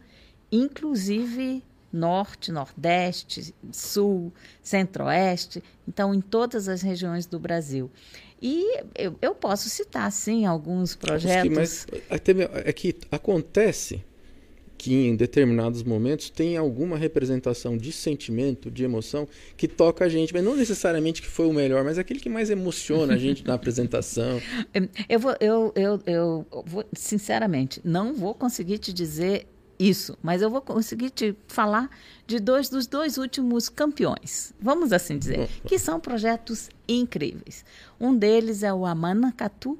[0.52, 7.90] inclusive Norte, Nordeste, Sul, Centro-Oeste, então em todas as regiões do Brasil.
[8.42, 11.56] E eu, eu posso citar, sim, alguns projetos.
[11.56, 12.34] Mas até,
[12.66, 14.04] é que acontece
[14.78, 20.34] que em determinados momentos tem alguma representação de sentimento, de emoção, que toca a gente,
[20.34, 23.54] mas não necessariamente que foi o melhor, mas aquele que mais emociona a gente na
[23.56, 24.42] apresentação.
[25.08, 30.50] Eu vou, eu, eu, eu vou, sinceramente, não vou conseguir te dizer isso, mas eu
[30.50, 31.90] vou conseguir te falar
[32.26, 37.66] de dois dos dois últimos campeões, vamos assim dizer, que são projetos incríveis.
[38.00, 39.78] Um deles é o Amana Catu,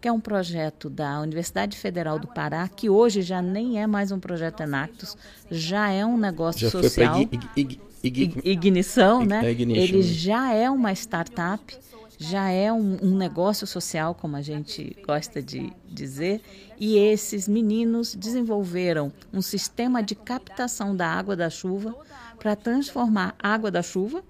[0.00, 4.10] que é um projeto da Universidade Federal do Pará, que hoje já nem é mais
[4.10, 5.16] um projeto Enactus,
[5.50, 7.14] já é um negócio já social.
[7.14, 9.44] Foi ig, ig, ig, ignição, né?
[9.44, 11.76] Ele já é uma startup,
[12.18, 16.40] já é um, um negócio social, como a gente gosta de dizer,
[16.78, 21.94] e esses meninos desenvolveram um sistema de captação da água da chuva
[22.38, 24.24] para transformar a água da chuva,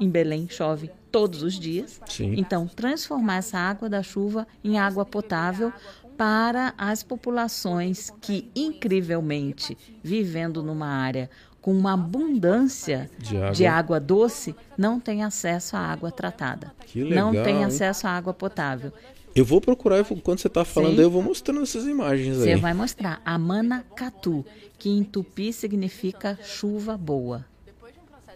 [0.00, 2.00] em Belém chove todos os dias.
[2.06, 2.34] Sim.
[2.36, 5.72] Então, transformar essa água da chuva em água potável
[6.16, 11.30] para as populações que, incrivelmente, vivendo numa área
[11.60, 16.72] com uma abundância de água, de água doce, não tem acesso à água tratada.
[16.86, 17.64] Que legal, não tem hein?
[17.64, 18.92] acesso à água potável.
[19.34, 20.98] Eu vou procurar, quando você está falando Sim.
[20.98, 22.60] aí, eu vou mostrando essas imagens Você aí.
[22.60, 23.20] vai mostrar.
[23.24, 24.44] Amana Catu,
[24.78, 27.44] que em tupi significa chuva boa.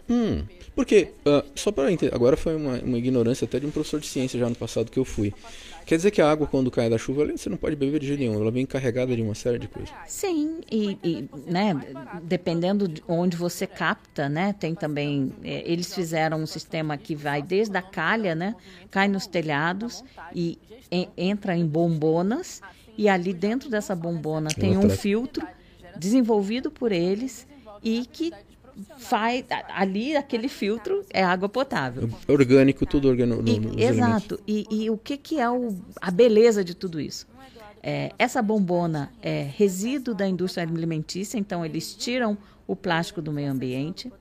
[0.09, 0.43] Hum,
[0.75, 4.07] porque, ah, só para entender, agora foi uma, uma ignorância até de um professor de
[4.07, 5.33] ciência já no passado que eu fui.
[5.85, 8.19] Quer dizer que a água, quando cai da chuva, você não pode beber de jeito
[8.19, 9.93] nenhum, ela vem carregada de uma série de coisas.
[10.07, 11.73] Sim, e, e, né,
[12.23, 17.41] dependendo de onde você capta, né, tem também, é, eles fizeram um sistema que vai
[17.41, 18.55] desde a calha, né,
[18.89, 20.57] cai nos telhados e
[20.91, 22.61] en- entra em bombonas
[22.97, 25.45] e ali dentro dessa bombona tem um filtro
[25.97, 27.45] desenvolvido por eles
[27.83, 28.31] e que
[28.97, 32.09] faz ali aquele filtro é água potável.
[32.27, 33.43] Orgânico, tudo orgânico.
[33.77, 34.39] Exato.
[34.47, 37.27] E, e o que, que é o- a beleza de tudo isso?
[37.81, 43.51] É, essa bombona é resíduo da indústria alimentícia, então eles tiram o plástico do meio
[43.51, 44.11] ambiente.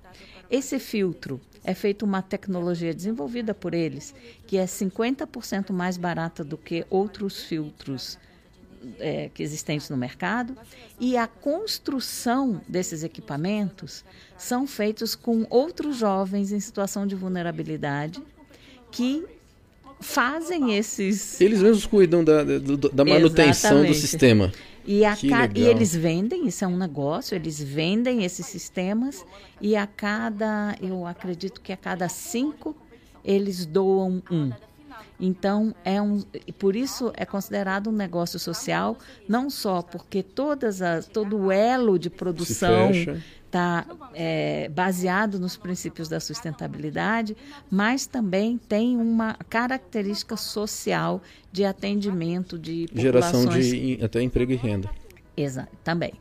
[0.50, 4.14] Esse filtro é feito uma tecnologia desenvolvida por eles,
[4.48, 8.18] que é 50% mais barata do que outros filtros
[8.98, 10.56] é, que existentes no mercado
[10.98, 14.04] e a construção desses equipamentos
[14.36, 18.22] são feitos com outros jovens em situação de vulnerabilidade
[18.90, 19.24] que
[20.00, 23.98] fazem esses Eles mesmos cuidam da, da, do- da manutenção do Exatamente.
[24.00, 24.52] sistema.
[24.84, 29.24] e, a ca- e eles vendem, isso é um negócio, eles vendem esses sistemas
[29.60, 32.76] e a cada, eu acredito que a cada cinco
[33.24, 34.50] eles doam um.
[35.20, 36.22] Então é um,
[36.58, 38.98] por isso é considerado um negócio social,
[39.28, 42.90] não só porque todas as, todo o elo de produção
[43.46, 43.84] está
[44.74, 47.36] baseado nos princípios da sustentabilidade,
[47.70, 51.22] mas também tem uma característica social
[51.52, 53.66] de atendimento de Geração populações.
[53.66, 54.90] de em- até emprego e renda.
[55.36, 56.12] Exato, também.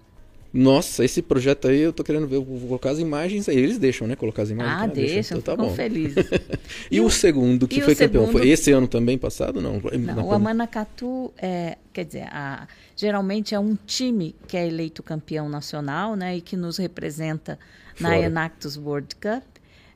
[0.54, 3.58] Nossa, esse projeto aí eu tô querendo ver, vou colocar as imagens aí.
[3.58, 4.16] Eles deixam, né?
[4.18, 4.76] Colocar as imagens.
[4.82, 5.74] Ah, Ah, deixam, Então tá bom.
[5.74, 6.26] felizes.
[6.92, 8.26] E, o, segundo que e foi campeão?
[8.26, 9.62] segundo- Foi esse ano também passado?
[9.62, 9.80] Não.
[9.80, 15.48] Não, o Amanacatu, é, quer dizer, a- geralmente é um time que é eleito campeão
[15.48, 17.58] nacional né, e que nos representa
[18.00, 18.22] na Fora.
[18.26, 19.44] Enactus World Cup.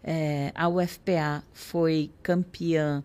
[0.07, 3.03] É, a UFPA foi campeã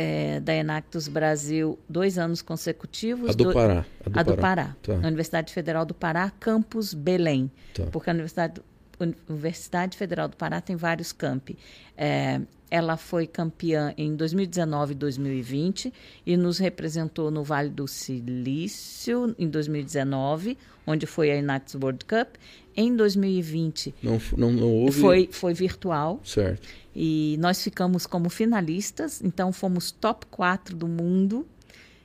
[0.00, 3.30] é, da Enactus Brasil dois anos consecutivos.
[3.30, 3.84] A do do- Pará.
[4.14, 4.96] A do Pará, Tá.
[4.96, 7.50] na Universidade Federal do Pará, campus Belém.
[7.74, 7.84] Tá.
[7.90, 8.60] Porque a Universidade,
[9.28, 11.58] Universidade Federal do Pará tem vários campi.
[11.96, 15.92] É, ela foi campeã em 2019 e 2020
[16.26, 20.56] e nos representou no Vale do Silício em 2019,
[20.86, 22.36] onde foi a Enactus World Cup.
[22.76, 25.00] Em 2020 Não, não, não houve.
[25.00, 26.68] foi, foi virtual Certo.
[27.00, 31.46] E nós ficamos como finalistas, então fomos top 4 do mundo.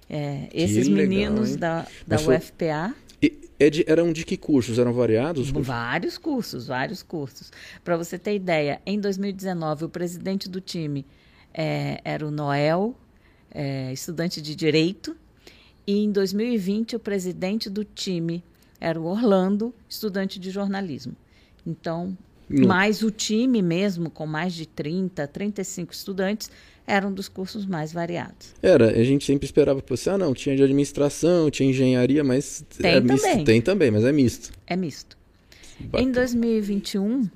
[0.07, 1.57] É, esses legal, meninos hein?
[1.57, 2.93] da, da Mas UFPA.
[3.19, 4.77] E é de- eram de que cursos?
[4.77, 5.47] Eram variados?
[5.47, 5.67] os cursos?
[5.67, 7.51] Vários cursos, vários cursos.
[7.83, 11.03] Para você ter ideia, em 2019, o presidente do time
[11.51, 12.95] eh, era o Noel,
[13.49, 15.17] eh, estudante de Direito,
[15.87, 18.43] e em 2020, o presidente do time
[18.79, 21.15] era o Orlando, estudante de jornalismo.
[21.65, 22.15] Então,
[22.61, 26.49] No- mais o time mesmo, com mais de 30, 35 estudantes,
[26.85, 28.53] era um dos cursos mais variados.
[28.61, 32.91] Era, a gente sempre esperava fosse, ah, não, tinha de administração, tinha engenharia, mas Tem
[32.95, 33.21] é misto.
[33.23, 33.43] também.
[33.45, 34.51] Tem também, mas é misto.
[34.67, 35.17] É misto.
[35.79, 36.11] Em Bacana.
[36.13, 37.29] 2021,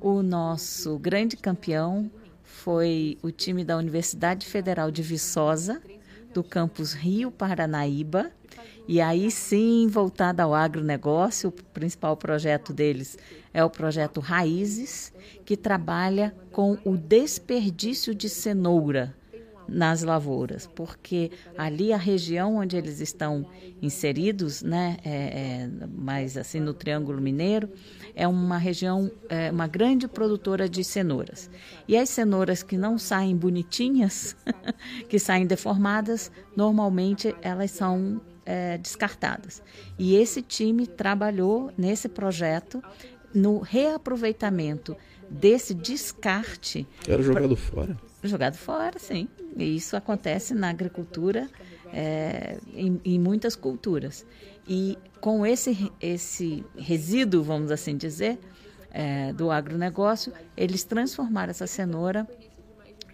[0.00, 2.10] o nosso grande campeão
[2.44, 5.80] foi o time da Universidade Federal de Viçosa,
[6.32, 8.30] do campus Rio Paranaíba.
[8.88, 13.16] E aí sim, voltado ao agronegócio, o principal projeto deles
[13.52, 15.12] é o projeto Raízes,
[15.44, 19.14] que trabalha com o desperdício de cenoura
[19.68, 23.46] nas lavouras, porque ali a região onde eles estão
[23.80, 27.70] inseridos, né, é, é, mais assim no Triângulo Mineiro,
[28.14, 31.50] é uma região, é, uma grande produtora de cenouras.
[31.88, 34.36] E as cenouras que não saem bonitinhas,
[35.08, 39.62] que saem deformadas, normalmente elas são é, descartadas.
[39.98, 42.82] E esse time trabalhou nesse projeto
[43.34, 44.96] no reaproveitamento
[45.28, 46.86] desse descarte.
[47.08, 47.96] Era jogado fora?
[48.22, 49.28] Jogado fora, sim.
[49.56, 51.48] E isso acontece na agricultura,
[51.92, 54.26] é, em, em, muitas culturas.
[54.68, 58.38] E com esse, esse resíduo, vamos assim dizer,
[58.90, 62.28] é, do agronegócio, eles transformaram essa cenoura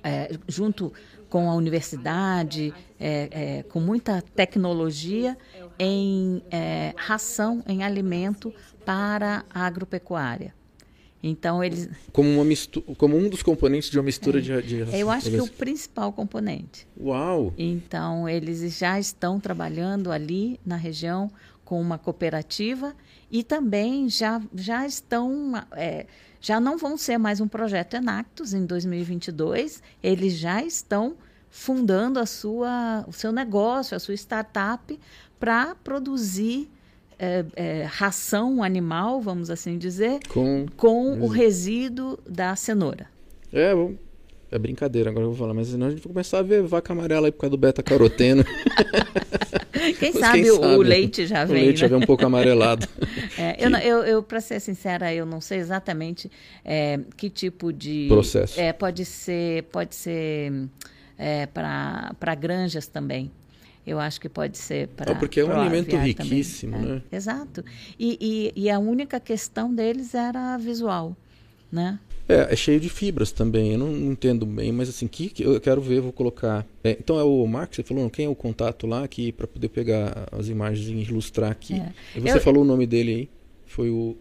[0.03, 0.93] é, junto
[1.29, 5.37] com a universidade, é, é, com muita tecnologia,
[5.79, 8.53] em é, ração, em alimento
[8.85, 10.55] para a agropecuária.
[11.23, 14.99] Então eles como uma mistura, como um dos componentes de uma mistura de, de ração.
[14.99, 16.87] Eu acho que o principal componente.
[16.99, 17.53] Uau!
[17.59, 21.29] Então eles já estão trabalhando ali na região
[21.69, 22.95] com uma cooperativa
[23.31, 26.07] e também já já estão é,
[26.41, 31.15] já não vão ser mais um projeto Enactus em 2022, eles já estão
[31.51, 34.99] fundando a sua, o seu negócio, a sua startup
[35.39, 36.71] para produzir
[37.19, 43.11] é, é, ração animal, vamos assim dizer, com, com o resíduo da cenoura.
[43.53, 43.75] É,
[44.51, 46.93] é brincadeira, agora eu vou falar, mas senão a gente vai começar a ver vaca
[46.93, 48.45] amarela aí por causa do beta-caroteno.
[49.99, 51.57] quem, sabe, quem sabe o leite já vem.
[51.57, 51.77] O leite né?
[51.77, 52.87] já vem um pouco amarelado.
[53.41, 56.29] É, eu, eu, eu para ser sincera, eu não sei exatamente
[56.65, 58.61] é, que tipo de processo.
[58.61, 60.69] É, pode ser, pode ser
[61.17, 63.31] é, para granjas também.
[63.87, 65.13] Eu acho que pode ser para.
[65.13, 66.95] Ah, porque é um alimento riquíssimo, também.
[66.97, 67.03] né?
[67.13, 67.65] Exato.
[67.99, 71.17] E, e, e, a única questão deles era visual,
[71.71, 71.99] né?
[72.29, 73.73] É, é cheio de fibras também.
[73.73, 76.67] Eu não, não entendo bem, mas assim, que, que eu quero ver, vou colocar.
[76.85, 79.69] É, então é o Mark, você falou, quem é o contato lá aqui para poder
[79.69, 81.75] pegar as imagens e ilustrar aqui?
[81.75, 81.93] É.
[82.17, 82.41] E você eu...
[82.41, 83.31] falou o nome dele aí?
[83.67, 84.17] Foi o.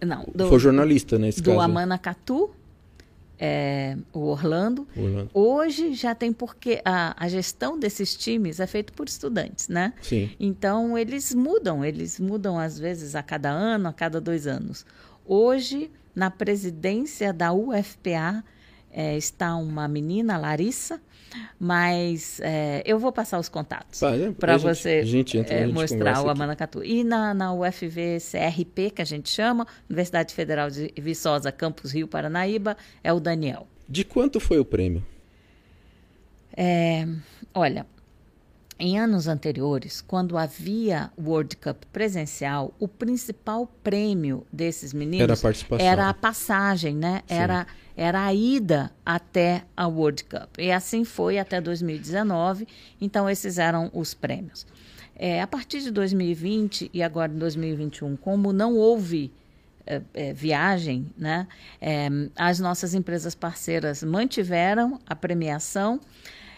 [0.00, 1.56] Não, do, foi o jornalista nesse do caso.
[1.56, 2.50] Do Amana Catu
[3.38, 4.86] é, o Orlando.
[4.96, 5.30] Orlando.
[5.32, 9.92] Hoje já tem porque a, a gestão desses times é feita por estudantes, né?
[10.00, 10.30] Sim.
[10.40, 14.86] Então eles mudam, eles mudam às vezes a cada ano, a cada dois anos.
[15.26, 18.44] Hoje, na presidência da UFPA,
[18.90, 21.00] é, está uma menina, Larissa,
[21.58, 24.00] mas é, eu vou passar os contatos
[24.38, 26.82] para você gente, entra, é, mostrar o Amanacatu.
[26.82, 32.08] E na, na UFV CRP, que a gente chama, Universidade Federal de Viçosa, Campus Rio
[32.08, 33.66] Paranaíba, é o Daniel.
[33.88, 35.04] De quanto foi o prêmio?
[36.56, 37.06] É,
[37.52, 37.86] olha,
[38.78, 45.36] em anos anteriores, quando havia World Cup presencial, o principal prêmio desses meninos era a
[45.36, 45.86] participação.
[45.86, 47.22] Era a passagem, né?
[47.26, 47.66] Era,
[47.96, 50.58] era a ida até a World Cup.
[50.58, 52.68] E assim foi até 2019.
[53.00, 54.66] Então, esses eram os prêmios.
[55.18, 59.32] É, a partir de 2020 e agora em 2021, como não houve
[59.86, 61.48] é, é, viagem, né?
[61.80, 65.98] É, as nossas empresas parceiras mantiveram a premiação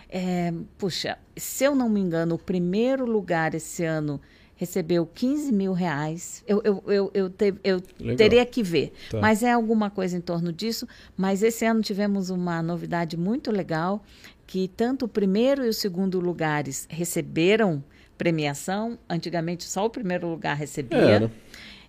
[0.08, 4.20] é, puxa, se eu não me engano, o primeiro lugar esse ano
[4.56, 6.42] recebeu 15 mil reais.
[6.46, 7.80] Eu, eu, eu, eu, te, eu
[8.16, 8.92] teria que ver.
[9.10, 9.20] Tá.
[9.20, 10.86] Mas é alguma coisa em torno disso.
[11.16, 14.02] Mas esse ano tivemos uma novidade muito legal,
[14.46, 17.84] que tanto o primeiro e o segundo lugares receberam
[18.16, 18.98] premiação.
[19.08, 20.98] Antigamente só o primeiro lugar recebia.
[20.98, 21.30] Era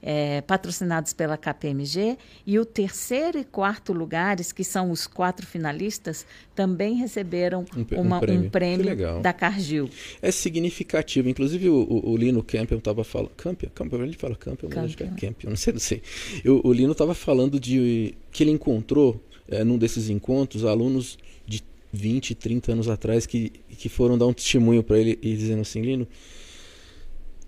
[0.02, 6.26] é, patrocinados pela KPMG, e o terceiro e quarto lugares, que são os quatro finalistas,
[6.56, 9.90] também receberam um, uma, um prêmio, um prêmio da Cargill.
[10.22, 11.30] É significativo.
[11.30, 13.32] Inclusive, o, o, o Lino Campbell estava falando.
[13.36, 13.70] Campbell?
[13.74, 16.02] Campbell, ele fala mas acho que é Campbell, não sei, não sei.
[16.44, 21.64] Eu, o Lino estava falando de que ele encontrou, é, num desses encontros, alunos de
[21.92, 25.82] 20, 30 anos atrás que, que foram dar um testemunho para ele e dizendo assim,
[25.82, 26.08] Lino,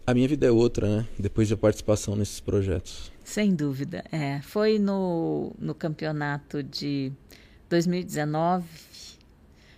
[0.05, 1.07] a minha vida é outra, né?
[1.17, 3.11] Depois da participação nesses projetos.
[3.23, 4.03] Sem dúvida.
[4.11, 7.11] É, foi no, no campeonato de
[7.69, 8.65] 2019.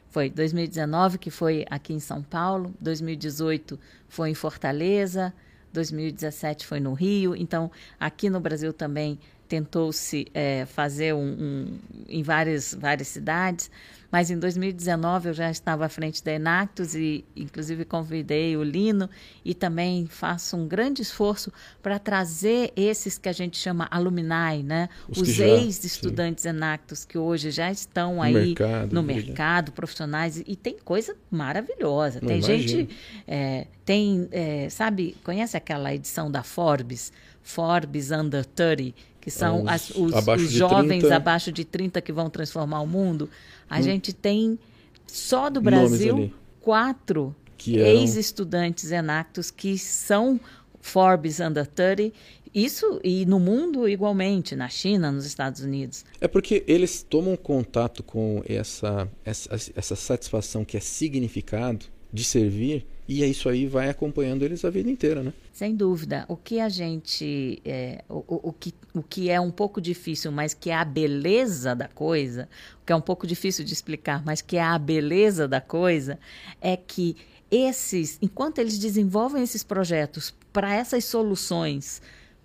[0.10, 5.34] Foi 2019 que foi aqui em São Paulo, 2018 foi em Fortaleza,
[5.74, 7.36] 2017 foi no Rio.
[7.36, 13.70] Então, aqui no Brasil também tentou-se é, fazer um, um, em várias, várias cidades,
[14.14, 19.10] mas em 2019 eu já estava à frente da Enactus e, inclusive, convidei o Lino
[19.44, 21.52] e também faço um grande esforço
[21.82, 24.88] para trazer esses que a gente chama alumni, né?
[25.10, 30.56] Os, Os ex-estudantes Enactus que hoje já estão aí mercado, no mercado, profissionais, e, e,
[30.56, 32.20] tem coisa maravilhosa.
[32.22, 32.68] Não tem imagino.
[32.68, 32.90] gente,
[33.28, 37.12] é, tem, é, sabe, conhece aquela edição da Forbes?
[37.42, 41.16] Forbes Under 30, que são os, as, os, os jovens 30.
[41.16, 43.30] abaixo de 30 que vão transformar o mundo.
[43.70, 43.82] A hum.
[43.82, 44.60] gente tem
[45.08, 47.36] Só do Brasil, quatro
[47.66, 50.40] ex-estudantes Enactus que são
[50.82, 52.12] Forbes Under 30
[52.54, 56.06] isso e no mundo igualmente, na China, nos Estados Unidos.
[56.22, 62.86] É porque eles tomam contato com essa, essa, essa satisfação que é significado de servir
[63.08, 65.34] e isso aí vai acompanhando eles a vida inteira, né?
[65.52, 66.26] Sem dúvida.
[66.30, 67.62] O que a gente.
[67.66, 71.76] É, o, o, que, o que é um pouco difícil, mas que é a beleza
[71.76, 72.48] da coisa,
[72.82, 76.18] o que é um pouco difícil de explicar, mas que é a beleza da coisa,
[76.62, 77.18] é que
[77.52, 82.02] esses, enquanto eles desenvolvem esses projetos para essas soluções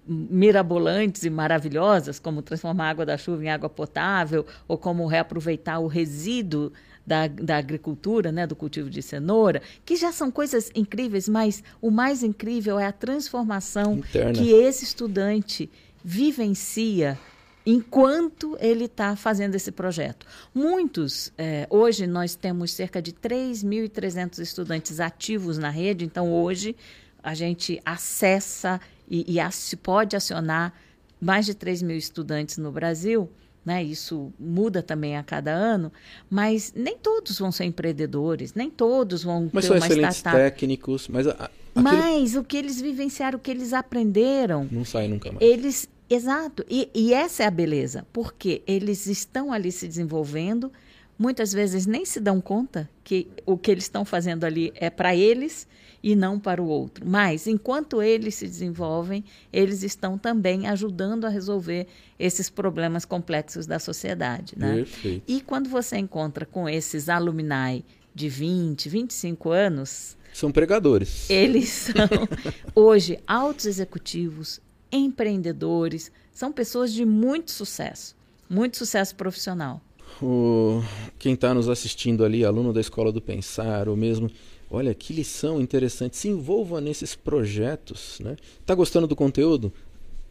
[0.09, 5.78] mirabolantes e maravilhosas, como transformar a água da chuva em água potável, ou como reaproveitar
[5.78, 6.72] o resíduo
[7.09, 11.90] da, da agricultura, né, do cultivo de cenoura, que já são coisas incríveis, mas o
[11.90, 14.34] mais incrível é a transformação Interna.
[14.34, 15.70] que esse estudante
[16.04, 17.18] vivencia
[17.64, 20.26] enquanto ele está fazendo esse projeto.
[20.54, 26.76] Muitos, é, hoje nós temos cerca de 3.300 estudantes ativos na rede, então hoje
[27.22, 28.80] a gente acessa
[29.11, 30.72] e, e se pode acionar
[31.20, 33.30] mais de 3 mil estudantes no Brasil,
[33.69, 33.85] né?
[33.85, 35.93] Isso muda também a cada ano,
[36.31, 40.35] mas nem todos vão ser empreendedores, nem todos vão mas ter uma startup.
[40.35, 45.31] técnicos, mas a, mas o que eles vivenciaram, o que eles aprenderam, não sai nunca
[45.31, 45.47] mais.
[45.47, 50.73] Eles, exato, e, e essa é a beleza, porque eles estão ali se desenvolvendo,
[51.19, 55.14] muitas vezes nem se dão conta que o que eles estão fazendo ali é para
[55.14, 55.69] eles
[56.03, 57.05] e não para o outro.
[57.07, 61.86] Mas, enquanto eles se desenvolvem, eles estão também ajudando a resolver
[62.18, 64.55] esses problemas complexos da sociedade.
[64.57, 64.76] Né?
[64.76, 65.24] Perfeito.
[65.26, 67.84] E quando você encontra com esses alumni
[68.14, 70.16] de 20, 25 anos.
[70.32, 71.28] São pregadores.
[71.30, 72.28] Eles são,
[72.74, 78.16] hoje, altos executivos, empreendedores, são pessoas de muito sucesso,
[78.49, 79.80] muito sucesso profissional.
[80.22, 80.82] O,
[81.18, 84.30] quem está nos assistindo ali, aluno da Escola do Pensar, ou mesmo
[84.71, 86.16] Olha que lição interessante.
[86.16, 88.21] Se envolva nesses projetos.
[88.21, 88.37] Né?
[88.66, 89.73] Tá gostando do conteúdo?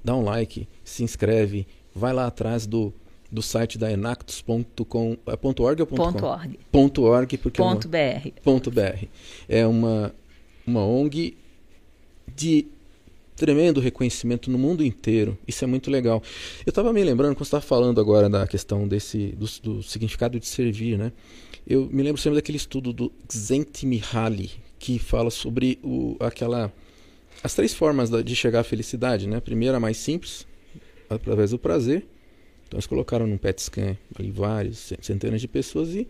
[0.03, 2.93] Dá um like, se inscreve, vai lá atrás do,
[3.31, 5.17] do site da enactus.com.
[5.25, 6.59] É ponto .org ou ponto, ponto .org.
[6.71, 8.29] Ponto .org porque ponto é uma, .br.
[8.43, 9.05] Ponto .br.
[9.49, 10.15] É uma,
[10.65, 11.35] uma ONG
[12.35, 12.67] de
[13.37, 15.37] tremendo reconhecimento no mundo inteiro.
[15.47, 16.21] Isso é muito legal.
[16.65, 20.39] Eu estava me lembrando, quando você estava falando agora da questão desse do, do significado
[20.39, 21.13] de servir, né?
[21.65, 26.73] Eu me lembro sempre daquele estudo do Csikszentmihalyi, que fala sobre o, aquela
[27.43, 29.37] as três formas de chegar à felicidade, né?
[29.37, 30.47] A primeira, a mais simples,
[31.07, 32.05] através do prazer.
[32.67, 36.07] Então eles colocaram num PET scan ali vários, centenas de pessoas e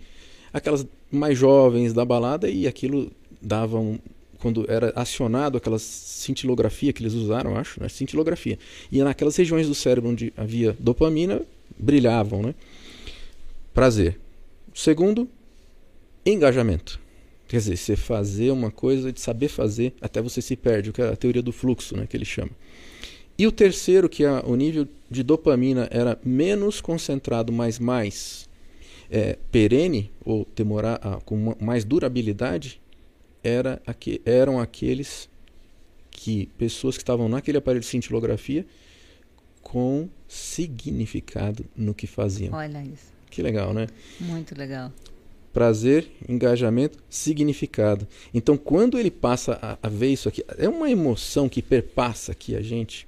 [0.51, 3.11] aquelas mais jovens da balada e aquilo
[3.41, 3.99] dava um,
[4.39, 7.89] quando era acionado aquela cintilografia que eles usaram, acho, né?
[7.89, 8.57] cintilografia.
[8.91, 11.41] E naquelas regiões do cérebro onde havia dopamina,
[11.77, 12.55] brilhavam, né?
[13.73, 14.19] Prazer.
[14.73, 15.27] Segundo,
[16.25, 16.99] engajamento.
[17.47, 21.01] Quer dizer, você fazer uma coisa de saber fazer até você se perde, o que
[21.01, 22.51] é a teoria do fluxo, né, que ele chama.
[23.37, 28.49] E o terceiro, que é o nível de dopamina era menos concentrado, mas mais
[29.09, 32.81] é, perene, ou demorar a, com mais durabilidade,
[33.47, 35.29] era aqui, eram aqueles
[36.11, 38.65] que pessoas que estavam naquele aparelho de cintilografia
[39.61, 42.53] com significado no que faziam.
[42.53, 43.13] Olha isso.
[43.29, 43.87] Que legal, né?
[44.19, 44.91] Muito legal
[45.57, 48.07] prazer, engajamento, significado.
[48.31, 52.55] Então, quando ele passa a, a, ver isso aqui, é uma emoção que perpassa aqui
[52.55, 53.06] a gente.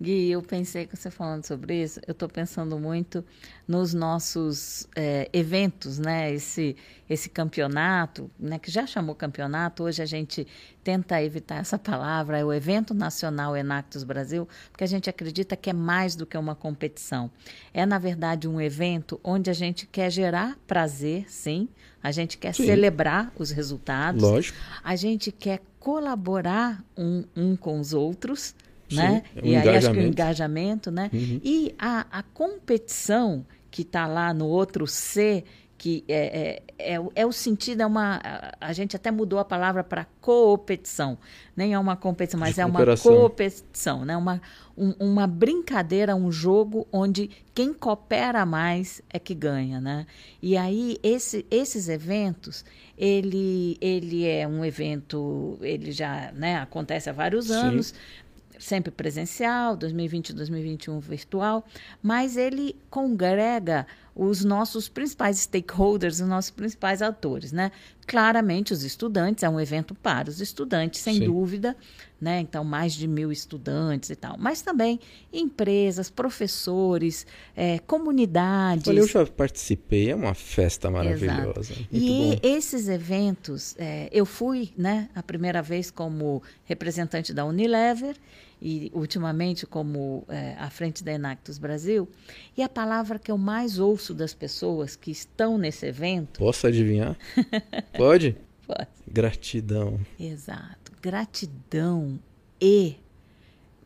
[0.00, 3.24] Gui, eu pensei que você falando sobre isso, eu estou pensando muito
[3.66, 6.32] nos nossos é, eventos, né?
[6.32, 6.76] Esse,
[7.08, 8.58] esse campeonato, né?
[8.58, 10.46] que já chamou campeonato, hoje a gente
[10.82, 15.70] tenta evitar essa palavra, é o Evento Nacional Enactus Brasil, porque a gente acredita que
[15.70, 17.30] é mais do que uma competição.
[17.72, 21.68] É, na verdade, um evento onde a gente quer gerar prazer, sim,
[22.02, 22.66] a gente quer sim.
[22.66, 24.58] celebrar os resultados, Lógico.
[24.82, 28.54] a gente quer colaborar um, um com os outros
[28.90, 29.22] né?
[29.32, 31.10] Sim, é um e aí acho que o engajamento, né?
[31.12, 31.40] Uhum.
[31.42, 35.44] E a, a competição que está lá no outro C,
[35.76, 38.20] que é, é, é, é, o sentido, é uma.
[38.60, 41.18] A gente até mudou a palavra para competição.
[41.56, 44.16] Nem é uma competição, mas é uma competição, né?
[44.16, 44.40] Uma,
[44.78, 50.06] um, uma brincadeira, um jogo onde quem coopera mais é que ganha, né?
[50.40, 52.64] E aí, esse, esses eventos,
[52.96, 58.23] ele, ele é um evento, ele já né, acontece há vários anos, Sim
[58.58, 61.64] sempre presencial, 2020 e 2021 virtual,
[62.02, 67.72] mas ele congrega os nossos principais stakeholders, os nossos principais atores, né?
[68.06, 71.24] Claramente, os estudantes, é um evento para os estudantes, sem Sim.
[71.24, 71.76] dúvida,
[72.20, 72.38] né?
[72.40, 74.36] Então, mais de mil estudantes e tal.
[74.38, 75.00] Mas também
[75.32, 78.86] empresas, professores, é, comunidades.
[78.86, 81.74] Olha, eu já participei, é uma festa maravilhosa.
[81.90, 82.40] e bom.
[82.42, 88.16] esses eventos, é, eu fui, né, a primeira vez como representante da Unilever
[88.64, 92.08] e ultimamente como é, à frente da Enactus Brasil.
[92.56, 96.38] E a palavra que eu mais ouço das pessoas que estão nesse evento.
[96.38, 97.14] Posso adivinhar?
[97.94, 98.34] Pode?
[98.66, 98.88] Pode.
[99.06, 100.00] Gratidão.
[100.18, 100.92] Exato.
[101.02, 102.18] Gratidão
[102.58, 102.96] e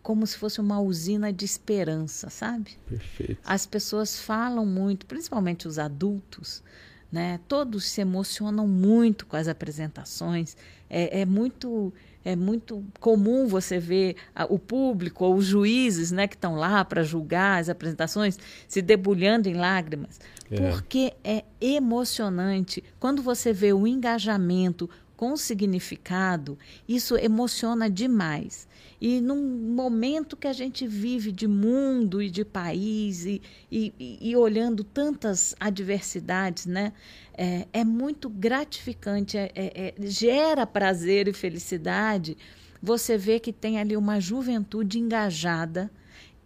[0.00, 2.78] como se fosse uma usina de esperança, sabe?
[2.88, 3.40] Perfeito.
[3.44, 6.62] As pessoas falam muito, principalmente os adultos,
[7.10, 7.40] né?
[7.48, 10.56] Todos se emocionam muito com as apresentações.
[10.88, 11.92] É, é muito
[12.24, 14.16] é muito comum você ver
[14.48, 19.48] o público ou os juízes né, que estão lá para julgar as apresentações se debulhando
[19.48, 20.70] em lágrimas, é.
[20.70, 22.82] porque é emocionante.
[22.98, 24.88] Quando você vê o engajamento
[25.18, 26.56] com significado,
[26.86, 28.68] isso emociona demais.
[29.00, 34.36] E num momento que a gente vive de mundo e de país e, e, e
[34.36, 36.92] olhando tantas adversidades, né?
[37.36, 42.38] É, é muito gratificante, é, é, é gera prazer e felicidade
[42.80, 45.90] você vê que tem ali uma juventude engajada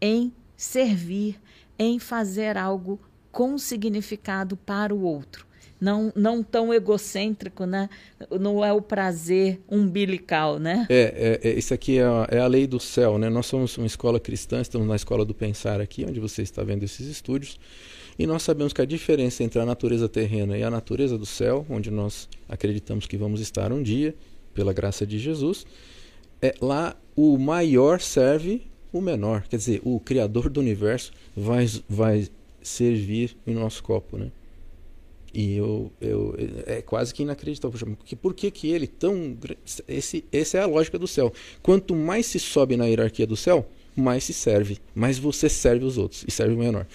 [0.01, 1.39] em servir,
[1.79, 2.99] em fazer algo
[3.31, 5.52] com significado para o outro
[5.83, 7.91] não, não tão egocêntrico, né?
[8.41, 10.87] Não é o prazer umbilical, né?
[10.89, 13.28] É, é, é isso aqui é a, é a, lei do céu, né?
[13.28, 16.85] Nós somos uma escola cristã, estamos na escola do pensar aqui, onde você está vendo
[16.85, 17.59] esses estúdios,
[18.16, 21.66] e nós sabemos que a diferença entre a natureza terrena e a natureza do céu,
[21.68, 24.14] onde nós acreditamos que vamos estar um dia,
[24.55, 25.66] pela graça de Jesus,
[26.41, 28.62] é lá o maior serve
[28.93, 32.28] o menor, quer dizer, o criador do universo vai vai
[32.62, 34.30] servir em nosso copo, né?
[35.35, 36.35] E eu, eu,
[36.66, 37.97] é quase que inacreditável.
[37.97, 39.37] Porque por que, que ele tão.
[39.89, 41.33] Esse, essa é a lógica do céu.
[41.62, 43.66] Quanto mais se sobe na hierarquia do céu,
[43.97, 44.78] mais se serve.
[44.95, 46.87] Mais você serve os outros e serve o menor.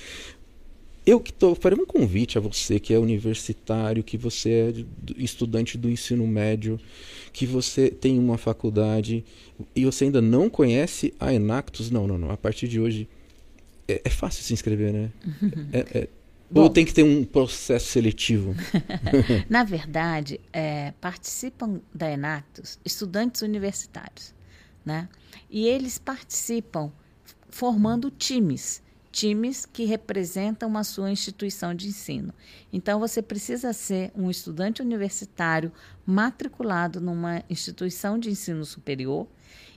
[1.05, 1.55] Eu que estou.
[1.55, 4.73] Farei um convite a você que é universitário, que você é
[5.17, 6.79] estudante do ensino médio,
[7.31, 9.23] que você tem uma faculdade
[9.75, 11.89] e você ainda não conhece a Enactus.
[11.89, 12.29] Não, não, não.
[12.29, 13.07] A partir de hoje.
[13.89, 15.09] É, é fácil se inscrever, né?
[15.71, 16.07] É, é,
[16.49, 18.55] Bom, Ou tem que ter um processo seletivo?
[19.49, 24.33] Na verdade, é, participam da Enactus estudantes universitários,
[24.85, 25.09] né?
[25.49, 26.91] E eles participam
[27.49, 28.81] formando times,
[29.11, 32.33] times que representam a sua instituição de ensino.
[32.71, 35.71] Então, você precisa ser um estudante universitário
[36.05, 39.27] matriculado numa instituição de ensino superior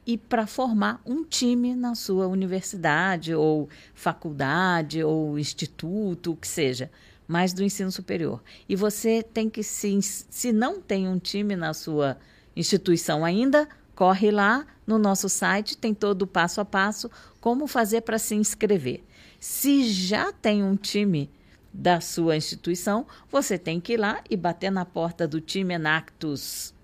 [0.06, 6.90] e para formar um time na sua universidade ou faculdade ou instituto, o que seja,
[7.28, 8.42] mas do ensino superior.
[8.68, 12.16] E você tem que se se não tem um time na sua
[12.56, 18.00] instituição ainda, corre lá no nosso site, tem todo o passo a passo como fazer
[18.00, 19.04] para se inscrever.
[19.38, 21.30] Se já tem um time
[21.72, 26.74] da sua instituição, você tem que ir lá e bater na porta do time Enactus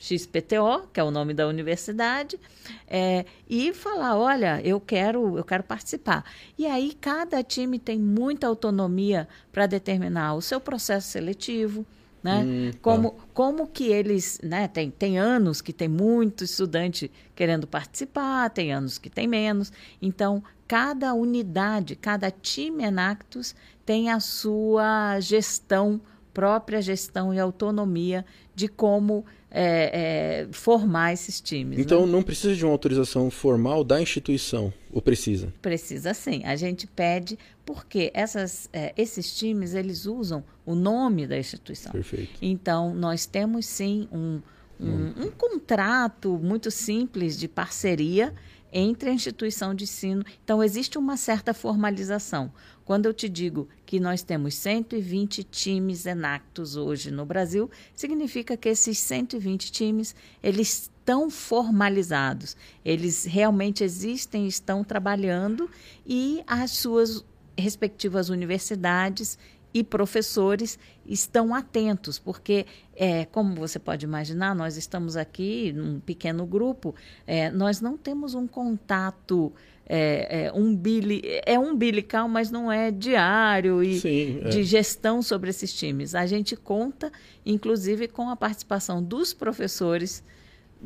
[0.00, 2.40] XPTO, que é o nome da universidade,
[2.88, 6.24] é, e falar, olha, eu quero, eu quero participar.
[6.58, 11.84] E aí cada time tem muita autonomia para determinar o seu processo seletivo,
[12.22, 12.42] né?
[12.44, 12.78] Hum, tá.
[12.80, 14.66] como, como que eles, né?
[14.68, 19.70] Tem, tem anos que tem muito estudante querendo participar, tem anos que tem menos.
[20.00, 26.00] Então, cada unidade, cada time Enactus tem a sua gestão,
[26.32, 28.24] própria gestão e autonomia
[28.54, 31.78] de como é, é, formar esses times.
[31.78, 32.12] Então né?
[32.12, 35.52] não precisa de uma autorização formal da instituição, ou precisa?
[35.60, 36.42] Precisa sim.
[36.44, 41.92] A gente pede porque essas, é, esses times eles usam o nome da instituição.
[41.92, 42.38] Perfeito.
[42.40, 44.40] Então nós temos sim um,
[44.78, 45.14] um, hum.
[45.16, 48.32] um contrato muito simples de parceria
[48.72, 50.24] entre a instituição de ensino.
[50.44, 52.52] Então, existe uma certa formalização.
[52.90, 58.68] Quando eu te digo que nós temos 120 times enactos hoje no Brasil, significa que
[58.68, 60.12] esses 120 times,
[60.42, 62.56] eles estão formalizados.
[62.84, 65.70] Eles realmente existem, estão trabalhando
[66.04, 67.24] e as suas
[67.56, 69.38] respectivas universidades
[69.72, 70.76] e professores
[71.06, 72.66] estão atentos, porque,
[72.96, 76.92] é, como você pode imaginar, nós estamos aqui num pequeno grupo,
[77.24, 79.52] é, nós não temos um contato
[79.92, 84.48] é, é, umbili, é umbilical, mas não é diário e Sim, é.
[84.50, 86.14] de gestão sobre esses times.
[86.14, 87.10] A gente conta,
[87.44, 90.22] inclusive, com a participação dos professores.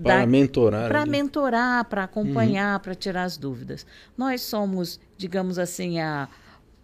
[0.02, 0.88] Para mentorar.
[0.88, 2.82] Para mentorar, para acompanhar, uhum.
[2.82, 3.86] para tirar as dúvidas.
[4.16, 6.28] Nós somos, digamos assim, a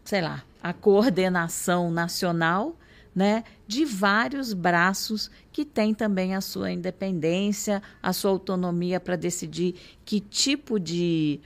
[0.05, 2.77] sei lá, a coordenação nacional
[3.15, 9.75] né, de vários braços que têm também a sua independência, a sua autonomia para decidir
[10.05, 11.41] que tipo de,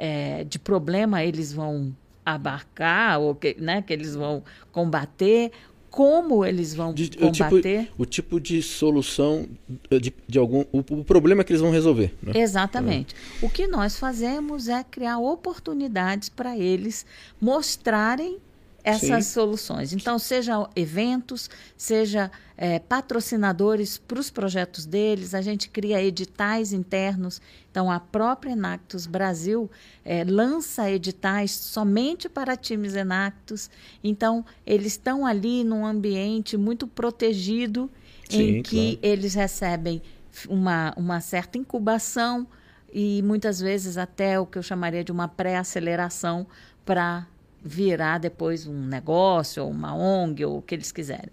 [0.00, 1.94] é, de problema eles vão
[2.24, 4.42] abarcar ou que, né, que eles vão
[4.72, 5.52] combater,
[5.90, 7.80] como eles vão de, combater.
[7.80, 9.46] O tipo, o tipo, de solução
[9.90, 10.64] de, de algum.
[10.72, 12.14] O, o, problema que eles vão resolver.
[12.22, 12.32] Né?
[12.34, 13.14] Exatamente.
[13.42, 13.44] É.
[13.44, 17.04] O que nós fazemos é criar oportunidades para eles
[17.38, 18.38] mostrarem
[18.84, 19.32] essas Sim.
[19.32, 19.92] soluções.
[19.92, 27.40] Então, seja eventos, seja é, patrocinadores para os projetos deles, a gente cria editais internos.
[27.70, 29.70] Então, a própria Enactus Brasil
[30.04, 33.70] é, lança editais somente para times Enactus.
[34.02, 37.90] Então, eles estão ali num ambiente muito protegido,
[38.28, 38.98] Sim, em que claro.
[39.02, 40.02] eles recebem
[40.48, 42.46] uma, uma certa incubação
[42.92, 46.46] e muitas vezes até o que eu chamaria de uma pré-aceleração
[46.84, 47.26] para
[47.62, 51.30] virar depois um negócio, ou uma ONG, ou o que eles quiserem?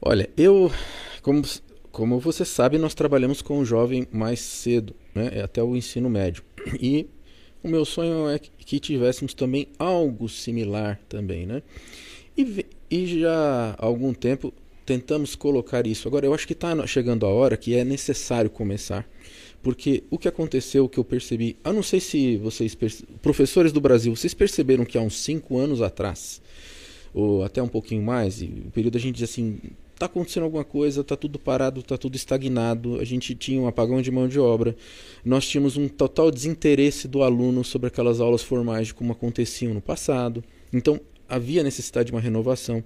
[0.00, 0.72] Olha, eu,
[1.22, 1.42] como,
[1.92, 6.08] como você sabe, nós trabalhamos com o jovem mais cedo, né, é até o ensino
[6.08, 6.42] médio.
[6.80, 7.06] E
[7.62, 11.62] o meu sonho é que tivéssemos também algo similar também, né?
[12.36, 14.52] E, e já há algum tempo
[14.86, 16.08] tentamos colocar isso.
[16.08, 19.06] Agora, eu acho que está chegando a hora que é necessário começar
[19.62, 22.76] porque o que aconteceu, o que eu percebi, eu não sei se vocês,
[23.20, 26.40] professores do Brasil, vocês perceberam que há uns cinco anos atrás,
[27.12, 29.58] ou até um pouquinho mais, e o período a gente diz assim,
[30.00, 34.00] está acontecendo alguma coisa, está tudo parado, está tudo estagnado, a gente tinha um apagão
[34.00, 34.74] de mão de obra,
[35.22, 39.80] nós tínhamos um total desinteresse do aluno sobre aquelas aulas formais de como aconteciam no
[39.82, 40.42] passado.
[40.72, 40.98] Então
[41.28, 42.82] havia necessidade de uma renovação.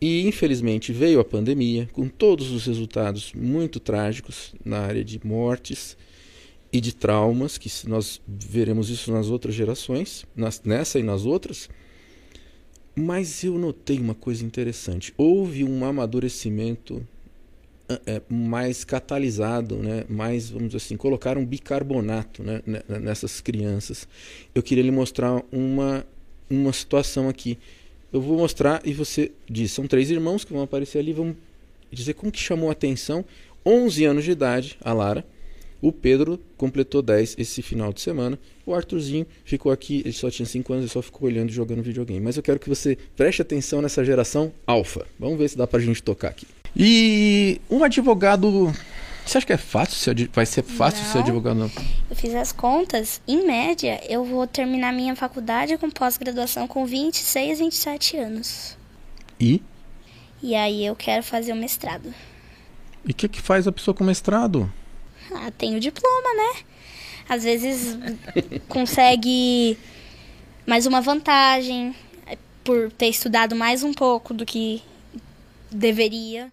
[0.00, 5.96] E infelizmente veio a pandemia, com todos os resultados muito trágicos na área de mortes
[6.72, 11.68] e de traumas, que nós veremos isso nas outras gerações, nas, nessa e nas outras.
[12.94, 17.04] Mas eu notei uma coisa interessante: houve um amadurecimento
[18.06, 20.04] é, mais catalisado, né?
[20.08, 22.62] mais, vamos dizer assim, colocaram bicarbonato né?
[22.86, 24.06] nessas crianças.
[24.54, 26.06] Eu queria lhe mostrar uma,
[26.50, 27.58] uma situação aqui
[28.12, 31.36] eu vou mostrar e você diz, são três irmãos que vão aparecer ali, vão
[31.90, 33.24] dizer como que chamou a atenção.
[33.64, 35.24] 11 anos de idade, a Lara.
[35.80, 38.38] O Pedro completou 10 esse final de semana.
[38.66, 41.82] O Arthurzinho ficou aqui, ele só tinha 5 anos e só ficou olhando e jogando
[41.82, 42.20] videogame.
[42.20, 45.06] Mas eu quero que você preste atenção nessa geração alfa.
[45.18, 46.46] Vamos ver se dá pra gente tocar aqui.
[46.76, 48.72] E um advogado
[49.28, 51.56] você acha que é fácil ser, vai ser fácil não, ser advogado?
[51.56, 51.70] Não?
[52.08, 53.20] Eu fiz as contas.
[53.28, 58.76] Em média, eu vou terminar minha faculdade com pós-graduação com 26, 27 anos.
[59.38, 59.62] E?
[60.42, 62.12] E aí eu quero fazer o mestrado.
[63.04, 64.72] E o que, que faz a pessoa com mestrado?
[65.32, 66.62] Ah, tem o diploma, né?
[67.28, 67.98] Às vezes
[68.68, 69.78] consegue
[70.66, 71.94] mais uma vantagem
[72.64, 74.82] por ter estudado mais um pouco do que
[75.70, 76.50] deveria.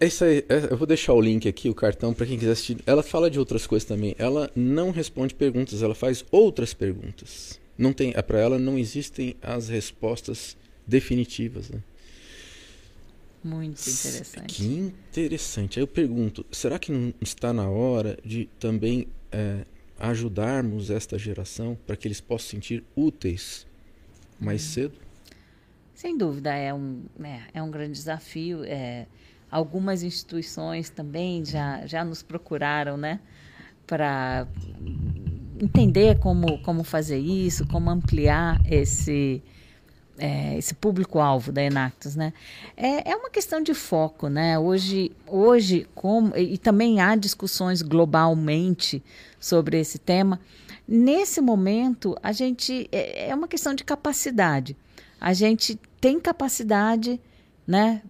[0.00, 2.78] Essa, eu vou deixar o link aqui, o cartão, para quem quiser assistir.
[2.86, 4.14] Ela fala de outras coisas também.
[4.18, 7.58] Ela não responde perguntas, ela faz outras perguntas.
[7.76, 10.56] Não tem, é, para ela não existem as respostas
[10.86, 11.70] definitivas.
[11.70, 11.80] Né?
[13.42, 14.54] Muito interessante.
[14.54, 15.78] Que interessante.
[15.78, 19.64] Aí eu pergunto, será que não está na hora de também é,
[19.98, 23.66] ajudarmos esta geração para que eles possam sentir úteis
[24.38, 24.72] mais hum.
[24.72, 24.94] cedo?
[25.94, 28.62] Sem dúvida, é um, é, é um grande desafio.
[28.64, 29.06] É,
[29.50, 33.20] Algumas instituições também já, já nos procuraram, né?
[33.86, 34.46] Para
[35.60, 39.42] entender como, como fazer isso, como ampliar esse,
[40.18, 42.32] é, esse público-alvo da Enactus, né?
[42.76, 44.58] É, é uma questão de foco, né?
[44.58, 49.02] Hoje, hoje como, e também há discussões globalmente
[49.40, 50.40] sobre esse tema.
[50.86, 54.76] Nesse momento, a gente é, é uma questão de capacidade.
[55.20, 57.20] A gente tem capacidade,
[57.66, 58.02] né,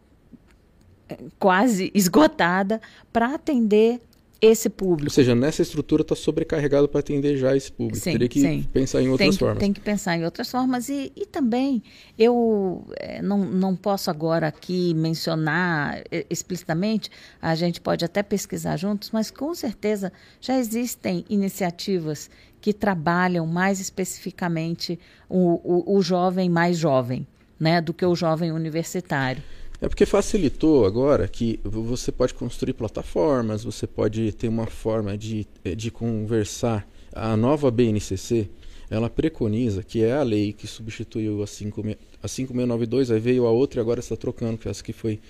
[1.39, 2.81] quase esgotada
[3.13, 4.01] para atender
[4.41, 5.07] esse público.
[5.07, 7.99] Ou seja, nessa estrutura está sobrecarregado para atender já esse público.
[7.99, 8.63] Sim, Teria que sim.
[8.73, 9.59] pensar em outras tem, formas.
[9.59, 10.89] Tem que pensar em outras formas.
[10.89, 11.83] E, e também,
[12.17, 17.11] eu é, não, não posso agora aqui mencionar é, explicitamente,
[17.43, 22.31] a gente pode até pesquisar juntos, mas com certeza já existem iniciativas
[22.61, 24.99] que trabalham mais especificamente
[25.29, 27.27] o, o, o jovem mais jovem,
[27.59, 29.43] né, do que o jovem universitário.
[29.81, 35.47] É porque facilitou agora que você pode construir plataformas, você pode ter uma forma de,
[35.65, 36.89] eh, de conversar.
[37.13, 38.49] A nova BNCC,
[38.91, 41.81] ela preconiza, que é a lei que substituiu a, 5,
[42.21, 45.21] a 5692, aí veio a outra e agora está trocando, que é essa que foi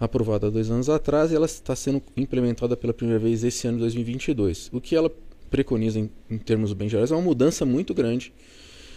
[0.00, 3.82] aprovada dois anos atrás, e ela está sendo implementada pela primeira vez esse ano de
[3.82, 4.68] 2022.
[4.72, 5.12] O que ela
[5.48, 8.32] preconiza em, em termos bem gerais é uma mudança muito grande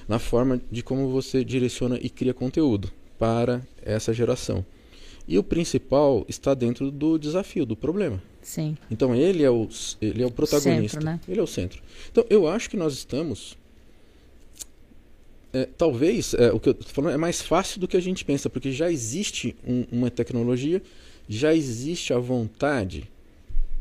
[0.08, 4.66] na forma de como você direciona e cria conteúdo para essa geração.
[5.30, 8.20] E o principal está dentro do desafio, do problema.
[8.42, 8.76] Sim.
[8.90, 9.70] Então ele é o,
[10.02, 11.00] ele é o protagonista.
[11.00, 11.20] Centro, né?
[11.30, 11.84] Ele é o centro.
[12.12, 13.56] Então eu acho que nós estamos.
[15.54, 18.26] É, talvez é, o que eu estou falando é mais fácil do que a gente
[18.26, 20.82] pensa, porque já existe um, uma tecnologia,
[21.28, 23.08] já existe a vontade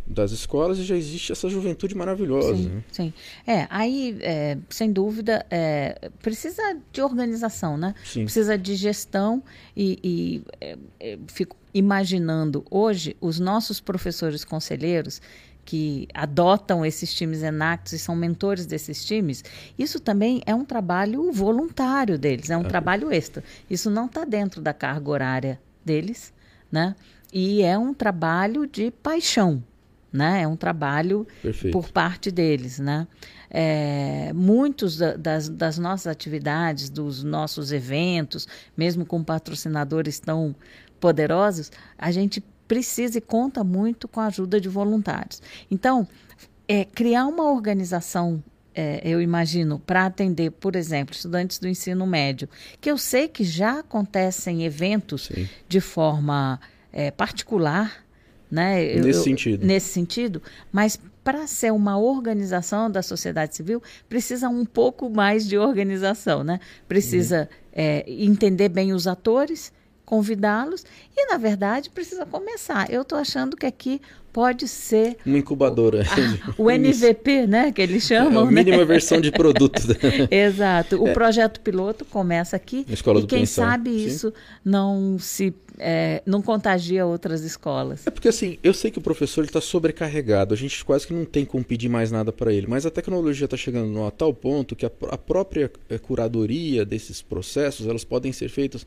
[0.08, 2.56] das escolas e já existe essa juventude maravilhosa.
[2.56, 2.84] Sim, né?
[2.90, 3.12] sim.
[3.46, 7.94] É, aí, é, sem dúvida, é, precisa de organização, né?
[8.04, 8.24] Sim.
[8.24, 9.42] Precisa de gestão
[9.76, 15.20] e, e é, é, fico imaginando hoje os nossos professores conselheiros
[15.64, 19.44] que adotam esses times enactos e são mentores desses times,
[19.78, 22.68] isso também é um trabalho voluntário deles, é um É.
[22.68, 23.44] trabalho extra.
[23.68, 26.32] Isso não está dentro da carga horária deles,
[26.72, 26.96] né?
[27.30, 29.62] E é um trabalho de paixão,
[30.12, 30.42] né?
[30.42, 31.72] É um trabalho Perfeito.
[31.72, 33.06] por parte deles, né?
[33.50, 38.46] É, muitos da- das, das nossas atividades, dos nossos eventos,
[38.76, 40.54] mesmo com patrocinadores tão
[41.00, 45.40] poderosos, a gente precisa e conta muito com a ajuda de voluntários.
[45.70, 46.06] Então,
[46.66, 48.42] é, criar uma organização,
[48.74, 52.48] é, eu imagino, para atender, por exemplo, estudantes do ensino médio,
[52.80, 55.48] que eu sei que já acontecem eventos Sim.
[55.66, 56.60] de forma
[56.92, 58.04] é, particular,
[58.50, 58.84] né?
[58.84, 59.66] Eu- Nesse eu- sentido.
[59.66, 60.42] Nesse sentido,
[60.72, 66.58] mas para ser uma organização da sociedade civil, precisa um pouco mais de organização, né?
[66.88, 69.70] Precisa é, entender bem os atores,
[70.08, 72.90] convidá-los e, na verdade, precisa começar.
[72.90, 74.00] Eu estou achando que aqui
[74.32, 76.02] pode ser Uma incubadora.
[76.56, 77.70] o MVP, né?
[77.72, 78.64] Que eles chamam, É, a né?
[78.64, 79.82] mínima versão de produto.
[80.30, 81.02] Exato.
[81.02, 84.06] O projeto piloto começa aqui Na Escola e do quem Pensar, sabe sim.
[84.06, 84.32] isso
[84.64, 88.06] não se é, não contagia outras escolas.
[88.06, 91.26] É porque assim, eu sei que o professor está sobrecarregado, a gente quase que não
[91.26, 94.74] tem como pedir mais nada para ele, mas a tecnologia está chegando a tal ponto
[94.74, 98.86] que a, a própria eh, curadoria desses processos, elas podem ser feitas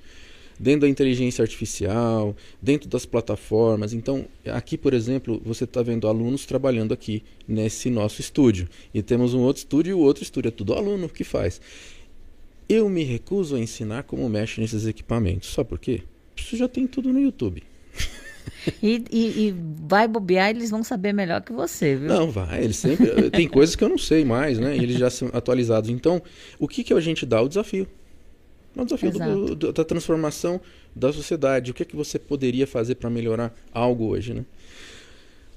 [0.62, 3.94] dentro da inteligência artificial, dentro das plataformas.
[3.94, 8.70] Então, aqui, por exemplo, você está vendo alunos trabalhando aqui nesse nosso estúdio.
[8.94, 10.50] E temos um outro estúdio e o outro estúdio.
[10.50, 11.60] É tudo aluno que faz.
[12.70, 15.52] Eu me recuso a ensinar como mexe nesses equipamentos.
[15.52, 16.04] Sabe por quê?
[16.38, 17.64] Isso já tem tudo no YouTube.
[18.82, 19.56] E, e, e
[19.88, 22.08] vai bobear, eles vão saber melhor que você, viu?
[22.08, 22.64] Não, vai.
[22.64, 23.30] Eles sempre.
[23.32, 24.76] tem coisas que eu não sei mais, né?
[24.76, 25.90] E eles já são atualizados.
[25.90, 26.22] Então,
[26.60, 27.42] o que, que a gente dá?
[27.42, 27.88] O desafio.
[28.76, 30.60] É o desafio do- do- da transformação
[30.96, 31.72] da sociedade.
[31.72, 34.46] O que é que você poderia fazer para melhorar algo hoje, né?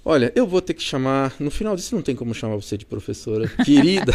[0.07, 1.35] Olha, eu vou ter que chamar.
[1.41, 4.13] No final disso, não tem como chamar você de professora querida.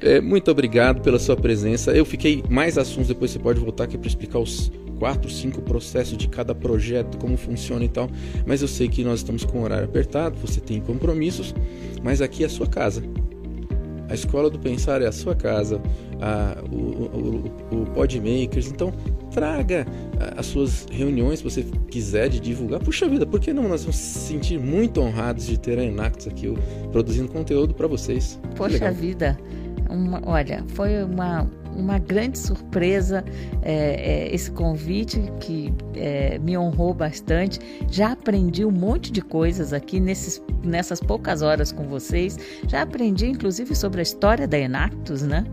[0.00, 1.90] É, muito obrigado pela sua presença.
[1.92, 6.18] Eu fiquei mais assuntos, depois você pode voltar aqui para explicar os quatro, cinco processos
[6.18, 8.10] de cada projeto, como funciona e tal.
[8.46, 11.54] Mas eu sei que nós estamos com o horário apertado, você tem compromissos,
[12.02, 13.02] mas aqui é a sua casa.
[14.08, 15.80] A escola do pensar é a sua casa,
[16.20, 18.68] a, o, o, o, Podmakers.
[18.68, 18.92] Então,
[19.30, 19.86] traga
[20.36, 22.80] as suas reuniões, se você quiser, de divulgar.
[22.80, 23.68] Puxa vida, por que não?
[23.68, 26.52] Nós vamos se sentir muito honrados de ter a Enactus aqui
[26.92, 28.38] produzindo conteúdo para vocês.
[28.56, 29.36] Poxa vida,
[29.90, 33.24] uma- olha, foi uma, uma grande surpresa
[33.62, 37.58] é, é, esse convite que é, me honrou bastante.
[37.90, 42.38] Já aprendi um monte de coisas aqui nesses, nessas poucas horas com vocês.
[42.66, 45.44] Já aprendi, inclusive, sobre a história da Enactus, né?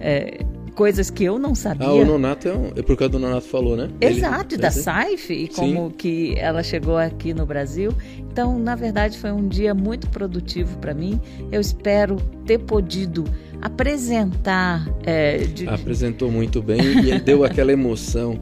[0.00, 1.88] É, coisas que eu não sabia.
[1.88, 3.90] Ah, o Nonato é, um, é por causa do Nonato falou, né?
[4.00, 4.82] Ele- Exato, é da assim?
[4.82, 7.90] SAIF e como que ela chegou aqui no Brasil.
[8.16, 11.20] Então, na verdade, foi um dia muito produtivo para mim.
[11.50, 12.16] Eu espero
[12.46, 13.24] ter podido
[13.62, 14.88] apresentar.
[15.04, 18.38] é, de- Apresentou muito bem e deu aquela emoção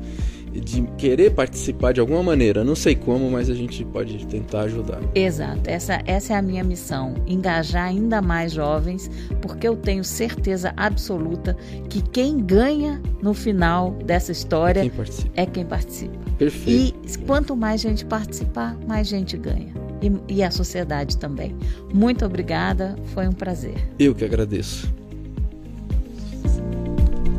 [0.53, 2.65] de querer participar de alguma maneira.
[2.65, 5.01] Não sei como, mas a gente pode tentar ajudar.
[5.15, 9.11] Exato, essa, essa é a minha missão: engajar ainda mais jovens,
[9.43, 11.55] porque eu tenho certeza absoluta
[11.91, 14.93] que quem ganha no final dessa história Quem
[15.35, 16.17] é quem participa.
[16.39, 16.97] Perfeito.
[17.05, 19.73] E quanto mais gente participar, mais gente ganha.
[20.03, 21.55] E, e a sociedade também.
[21.93, 23.75] Muito obrigada, foi um prazer.
[23.99, 24.87] Eu que agradeço.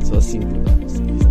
[0.08, 1.27] Só assim dar vocês.